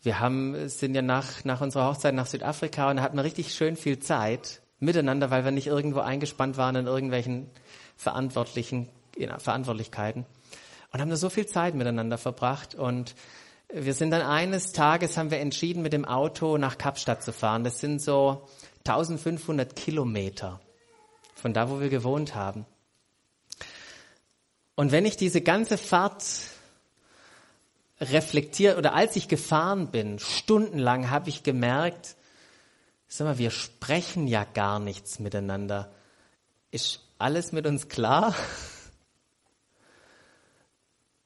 wir 0.01 0.21
haben, 0.21 0.69
sind 0.69 0.95
ja 0.95 1.01
nach, 1.01 1.43
nach 1.43 1.59
unserer 1.59 1.89
Hochzeit 1.89 2.15
nach 2.15 2.27
Südafrika 2.27 2.89
und 2.89 2.95
da 2.95 3.03
hatten 3.03 3.17
wir 3.17 3.25
richtig 3.25 3.53
schön 3.53 3.75
viel 3.75 3.99
Zeit 3.99 4.60
miteinander, 4.81 5.31
weil 5.31 5.45
wir 5.45 5.51
nicht 5.51 5.67
irgendwo 5.67 5.99
eingespannt 5.99 6.57
waren 6.57 6.75
in 6.75 6.87
irgendwelchen 6.87 7.49
verantwortlichen 7.95 8.89
in 9.15 9.29
Verantwortlichkeiten 9.39 10.25
und 10.91 10.99
haben 10.99 11.09
da 11.09 11.15
so 11.15 11.29
viel 11.29 11.45
Zeit 11.45 11.75
miteinander 11.75 12.17
verbracht 12.17 12.75
und 12.75 13.15
wir 13.73 13.93
sind 13.93 14.11
dann 14.11 14.21
eines 14.21 14.73
Tages 14.73 15.17
haben 15.17 15.31
wir 15.31 15.39
entschieden, 15.39 15.81
mit 15.81 15.93
dem 15.93 16.03
Auto 16.03 16.57
nach 16.57 16.77
Kapstadt 16.77 17.23
zu 17.23 17.31
fahren. 17.31 17.63
Das 17.63 17.79
sind 17.79 18.01
so 18.01 18.45
1500 18.85 19.77
Kilometer 19.77 20.59
von 21.35 21.53
da, 21.53 21.69
wo 21.69 21.79
wir 21.79 21.87
gewohnt 21.87 22.35
haben. 22.35 22.65
Und 24.75 24.91
wenn 24.91 25.05
ich 25.05 25.15
diese 25.15 25.39
ganze 25.39 25.77
Fahrt 25.77 26.25
reflektiert 28.01 28.77
oder 28.77 28.93
als 28.93 29.15
ich 29.15 29.29
gefahren 29.29 29.87
bin, 29.87 30.19
stundenlang 30.19 31.09
habe 31.09 31.29
ich 31.29 31.43
gemerkt, 31.43 32.15
sag 33.17 33.25
mal, 33.25 33.37
wir 33.37 33.51
sprechen 33.51 34.25
ja 34.25 34.45
gar 34.45 34.79
nichts 34.79 35.19
miteinander. 35.19 35.91
Ist 36.71 37.01
alles 37.17 37.51
mit 37.51 37.67
uns 37.67 37.89
klar? 37.89 38.33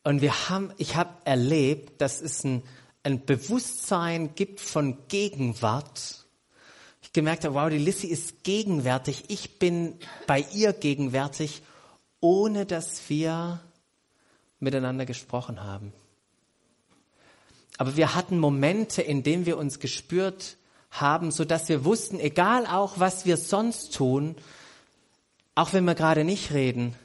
Und 0.04 0.22
wir 0.22 0.50
haben, 0.50 0.72
ich 0.78 0.96
habe 0.96 1.14
erlebt, 1.26 2.02
dass 2.02 2.22
es 2.22 2.44
ein, 2.44 2.64
ein 3.04 3.24
Bewusstsein 3.26 4.34
gibt 4.34 4.62
von 4.62 5.08
Gegenwart. 5.08 6.26
Ich 7.04 7.14
gemerkt 7.14 7.46
habe, 7.46 7.54
wow, 7.54 7.70
die 7.70 7.78
Lissy 7.78 8.08
ist 8.08 8.44
gegenwärtig. 8.44 9.26
Ich 9.28 9.60
bin 9.60 10.00
bei 10.26 10.44
ihr 10.54 10.74
gegenwärtig, 10.74 11.62
ohne 12.20 12.66
dass 12.66 13.10
wir 13.10 13.62
miteinander 14.60 15.06
gesprochen 15.06 15.64
haben. 15.64 15.94
Aber 17.78 17.96
wir 17.96 18.16
hatten 18.16 18.40
Momente, 18.40 19.04
in 19.04 19.22
denen 19.22 19.46
wir 19.46 19.60
uns 19.60 19.80
gespürt 19.80 20.58
haben, 21.02 21.32
so 21.32 21.46
dass 21.46 21.70
wir 21.70 21.86
wussten, 21.86 22.20
egal 22.20 22.66
auch 22.66 23.00
was 23.00 23.26
wir 23.26 23.38
sonst 23.38 23.94
tun, 23.94 24.36
auch 25.56 25.74
wenn 25.74 25.86
wir 25.86 25.96
gerade 25.96 26.24
nicht 26.24 26.52
reden, 26.52 26.96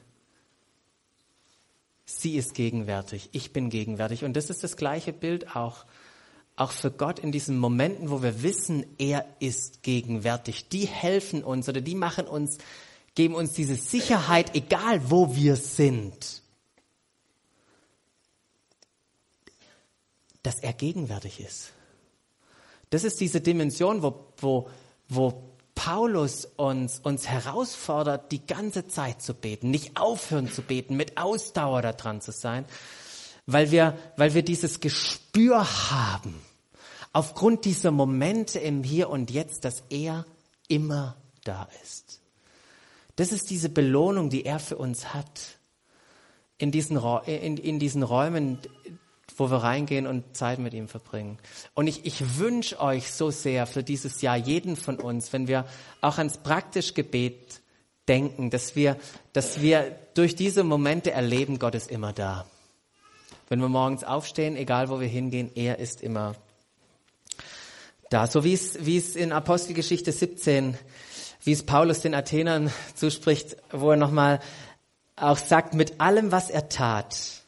Sie 2.13 2.37
ist 2.37 2.55
gegenwärtig, 2.55 3.29
ich 3.33 3.53
bin 3.53 3.71
gegenwärtig. 3.71 4.25
Und 4.25 4.35
das 4.35 4.51
ist 4.51 4.65
das 4.65 4.77
gleiche 4.77 5.13
Bild 5.13 5.55
auch, 5.55 5.87
auch 6.57 6.73
für 6.73 6.91
Gott 6.91 7.21
in 7.21 7.31
diesen 7.31 7.57
Momenten, 7.57 8.11
wo 8.11 8.21
wir 8.21 8.43
wissen, 8.43 8.85
er 8.99 9.25
ist 9.39 9.85
gegenwärtig. 9.85 10.69
Die 10.69 10.87
helfen 10.87 11.45
uns 11.45 11.69
oder 11.69 11.81
die 11.81 11.95
machen 11.95 12.27
uns, 12.27 12.59
geben 13.15 13.35
uns 13.37 13.53
diese 13.53 13.77
Sicherheit, 13.77 14.57
egal 14.57 15.09
wo 15.11 15.37
wir 15.37 15.55
sind, 15.55 16.43
dass 20.43 20.59
er 20.59 20.73
gegenwärtig 20.73 21.41
ist. 21.41 21.73
Das 22.91 23.05
ist 23.05 23.21
diese 23.21 23.41
Dimension, 23.41 24.03
wo, 24.03 24.27
wo, 24.39 24.69
wo 25.09 25.51
Paulus 25.75 26.45
uns, 26.45 27.01
uns 27.01 27.27
herausfordert, 27.29 28.33
die 28.33 28.47
ganze 28.47 28.87
Zeit 28.89 29.23
zu 29.23 29.33
beten, 29.33 29.71
nicht 29.71 29.99
aufhören 29.99 30.51
zu 30.51 30.63
beten, 30.63 30.97
mit 30.97 31.17
Ausdauer 31.17 31.83
daran 31.83 32.21
zu 32.21 32.33
sein, 32.33 32.65
weil 33.47 33.71
wir, 33.71 33.97
weil 34.17 34.35
wir 34.35 34.43
dieses 34.43 34.81
Gespür 34.81 35.65
haben, 35.91 36.35
aufgrund 37.13 37.65
dieser 37.65 37.91
Momente 37.93 38.59
im 38.59 38.85
Hier 38.85 39.09
und 39.09 39.31
Jetzt, 39.31 39.65
dass 39.65 39.83
er 39.89 40.27
immer 40.69 41.17
da 41.45 41.69
ist. 41.83 42.21
Das 43.17 43.33
ist 43.33 43.51
diese 43.51 43.69
Belohnung, 43.69 44.31
die 44.31 44.45
er 44.45 44.59
für 44.59 44.77
uns 44.77 45.15
hat. 45.15 45.59
In 46.59 46.71
diesen, 46.71 46.99
in, 47.27 47.57
in 47.57 47.79
diesen 47.79 48.03
Räumen, 48.03 48.59
wo 49.41 49.51
wir 49.51 49.57
reingehen 49.57 50.07
und 50.07 50.37
Zeit 50.37 50.59
mit 50.59 50.75
ihm 50.75 50.87
verbringen. 50.87 51.39
Und 51.75 51.87
ich, 51.87 52.05
ich 52.05 52.39
wünsche 52.39 52.79
euch 52.79 53.11
so 53.11 53.31
sehr 53.31 53.67
für 53.67 53.83
dieses 53.83 54.21
Jahr, 54.21 54.37
jeden 54.37 54.77
von 54.77 55.01
uns, 55.01 55.33
wenn 55.33 55.49
wir 55.49 55.65
auch 56.03 56.19
ans 56.19 56.37
praktische 56.37 56.93
Gebet 56.93 57.63
denken, 58.07 58.51
dass 58.51 58.77
wir, 58.77 58.97
dass 59.33 59.61
wir 59.61 59.97
durch 60.15 60.37
diese 60.37 60.63
Momente 60.63 61.11
erleben, 61.13 61.59
Gott 61.59 61.75
ist 61.75 61.91
immer 61.91 62.13
da. 62.13 62.47
Wenn 63.49 63.61
wir 63.61 63.69
morgens 63.69 64.05
aufstehen, 64.05 64.57
egal 64.57 64.91
wo 64.91 65.01
wir 65.01 65.09
hingehen, 65.09 65.51
er 65.55 65.79
ist 65.79 66.03
immer 66.03 66.37
da. 68.11 68.27
So 68.27 68.45
wie 68.45 68.53
es, 68.53 68.85
wie 68.85 68.99
es 68.99 69.17
in 69.17 69.33
Apostelgeschichte 69.33 70.13
17, 70.13 70.77
wie 71.45 71.53
es 71.53 71.65
Paulus 71.65 72.01
den 72.01 72.15
Athenern 72.15 72.71
zuspricht, 72.95 73.57
wo 73.73 73.91
er 73.91 73.97
nochmal 73.97 74.41
auch 75.17 75.39
sagt, 75.39 75.75
mit 75.75 76.01
allem, 76.01 76.31
was 76.31 76.51
er 76.51 76.69
tat, 76.69 77.40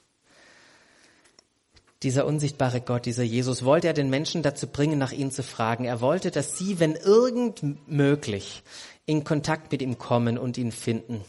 dieser 2.03 2.27
unsichtbare 2.27 2.81
Gott, 2.81 3.07
dieser 3.07 3.23
Jesus, 3.23 3.65
wollte 3.65 3.87
er 3.87 3.93
den 3.93 4.11
Menschen 4.11 4.43
dazu 4.43 4.67
bringen, 4.67 4.99
nach 4.99 5.13
ihm 5.13 5.31
zu 5.31 5.43
fragen. 5.43 5.85
Er 5.85 6.01
wollte, 6.01 6.31
dass 6.31 6.59
sie, 6.59 6.81
wenn 6.81 6.95
irgend 6.97 7.89
möglich, 7.89 8.63
in 9.07 9.25
Kontakt 9.25 9.73
mit 9.73 9.83
ihm 9.83 9.99
kommen 9.99 10.39
und 10.39 10.59
ihn 10.59 10.73
finden. 10.73 11.25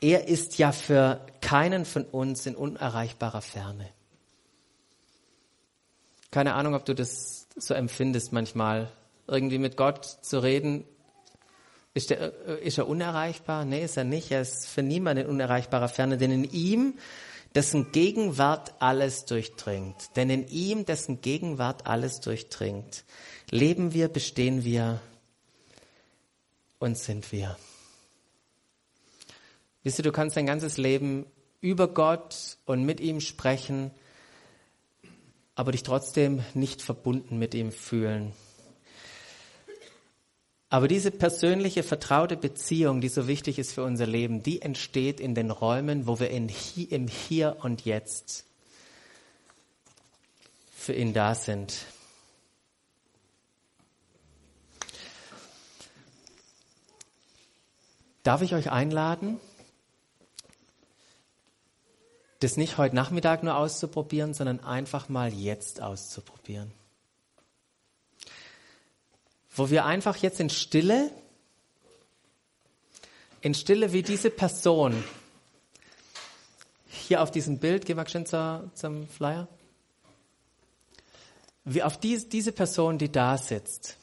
Er 0.00 0.28
ist 0.28 0.58
ja 0.58 0.72
für 0.72 1.20
keinen 1.40 1.84
von 1.84 2.04
uns 2.04 2.46
in 2.46 2.54
unerreichbarer 2.54 3.40
Ferne. 3.40 3.88
Keine 6.30 6.54
Ahnung, 6.54 6.74
ob 6.74 6.84
du 6.84 6.94
das 6.94 7.46
so 7.56 7.72
empfindest 7.72 8.32
manchmal, 8.32 8.90
irgendwie 9.26 9.58
mit 9.58 9.76
Gott 9.76 10.04
zu 10.04 10.42
reden. 10.42 10.84
Ist, 11.94 12.10
der, 12.10 12.32
äh, 12.46 12.62
ist 12.62 12.78
er 12.78 12.88
unerreichbar? 12.88 13.64
Nee, 13.64 13.84
ist 13.84 13.96
er 13.96 14.04
nicht. 14.04 14.30
Er 14.30 14.42
ist 14.42 14.66
für 14.66 14.82
niemanden 14.82 15.24
in 15.24 15.30
unerreichbarer 15.30 15.88
Ferne, 15.88 16.18
denn 16.18 16.30
in 16.30 16.44
ihm 16.44 16.98
dessen 17.56 17.90
Gegenwart 17.90 18.74
alles 18.80 19.24
durchdringt. 19.24 20.14
Denn 20.14 20.28
in 20.28 20.46
ihm, 20.48 20.84
dessen 20.84 21.22
Gegenwart 21.22 21.86
alles 21.86 22.20
durchdringt, 22.20 23.04
leben 23.50 23.94
wir, 23.94 24.08
bestehen 24.08 24.62
wir 24.62 25.00
und 26.78 26.98
sind 26.98 27.32
wir. 27.32 27.56
Wisst 29.82 29.98
ihr, 29.98 30.02
du 30.02 30.12
kannst 30.12 30.36
dein 30.36 30.46
ganzes 30.46 30.76
Leben 30.76 31.24
über 31.62 31.88
Gott 31.88 32.58
und 32.66 32.84
mit 32.84 33.00
ihm 33.00 33.20
sprechen, 33.22 33.90
aber 35.54 35.72
dich 35.72 35.82
trotzdem 35.82 36.44
nicht 36.52 36.82
verbunden 36.82 37.38
mit 37.38 37.54
ihm 37.54 37.72
fühlen. 37.72 38.32
Aber 40.68 40.88
diese 40.88 41.12
persönliche, 41.12 41.82
vertraute 41.82 42.36
Beziehung, 42.36 43.00
die 43.00 43.08
so 43.08 43.28
wichtig 43.28 43.58
ist 43.58 43.72
für 43.72 43.84
unser 43.84 44.06
Leben, 44.06 44.42
die 44.42 44.62
entsteht 44.62 45.20
in 45.20 45.34
den 45.34 45.50
Räumen, 45.50 46.06
wo 46.06 46.18
wir 46.18 46.30
in, 46.30 46.50
im 46.90 47.06
Hier 47.06 47.58
und 47.62 47.84
Jetzt 47.84 48.44
für 50.76 50.92
ihn 50.92 51.12
da 51.12 51.34
sind. 51.34 51.86
Darf 58.24 58.42
ich 58.42 58.54
euch 58.54 58.72
einladen, 58.72 59.38
das 62.40 62.56
nicht 62.56 62.76
heute 62.76 62.96
Nachmittag 62.96 63.44
nur 63.44 63.56
auszuprobieren, 63.56 64.34
sondern 64.34 64.58
einfach 64.64 65.08
mal 65.08 65.32
jetzt 65.32 65.80
auszuprobieren? 65.80 66.72
Wo 69.56 69.70
wir 69.70 69.86
einfach 69.86 70.16
jetzt 70.18 70.38
in 70.38 70.50
Stille, 70.50 71.10
in 73.40 73.54
Stille 73.54 73.92
wie 73.92 74.02
diese 74.02 74.28
Person, 74.28 75.02
hier 76.90 77.22
auf 77.22 77.30
diesem 77.30 77.58
Bild, 77.58 77.86
geh 77.86 77.94
mal 77.94 78.06
schön 78.06 78.26
zur, 78.26 78.70
zum 78.74 79.08
Flyer, 79.08 79.48
wie 81.64 81.82
auf 81.82 81.98
die, 81.98 82.28
diese 82.28 82.52
Person, 82.52 82.98
die 82.98 83.10
da 83.10 83.38
sitzt, 83.38 83.96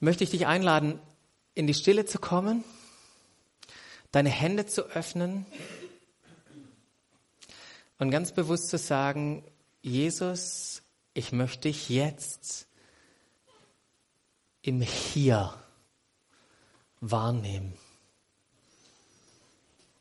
möchte 0.00 0.22
ich 0.22 0.30
dich 0.30 0.46
einladen, 0.46 1.00
in 1.54 1.66
die 1.66 1.74
Stille 1.74 2.04
zu 2.04 2.18
kommen, 2.18 2.62
deine 4.12 4.28
Hände 4.28 4.66
zu 4.66 4.82
öffnen 4.82 5.46
und 7.98 8.10
ganz 8.10 8.32
bewusst 8.32 8.68
zu 8.68 8.76
sagen, 8.76 9.44
Jesus, 9.80 10.82
ich 11.14 11.32
möchte 11.32 11.68
dich 11.68 11.88
jetzt 11.88 12.66
im 14.64 14.80
Hier 14.80 15.52
wahrnehmen. 17.00 17.74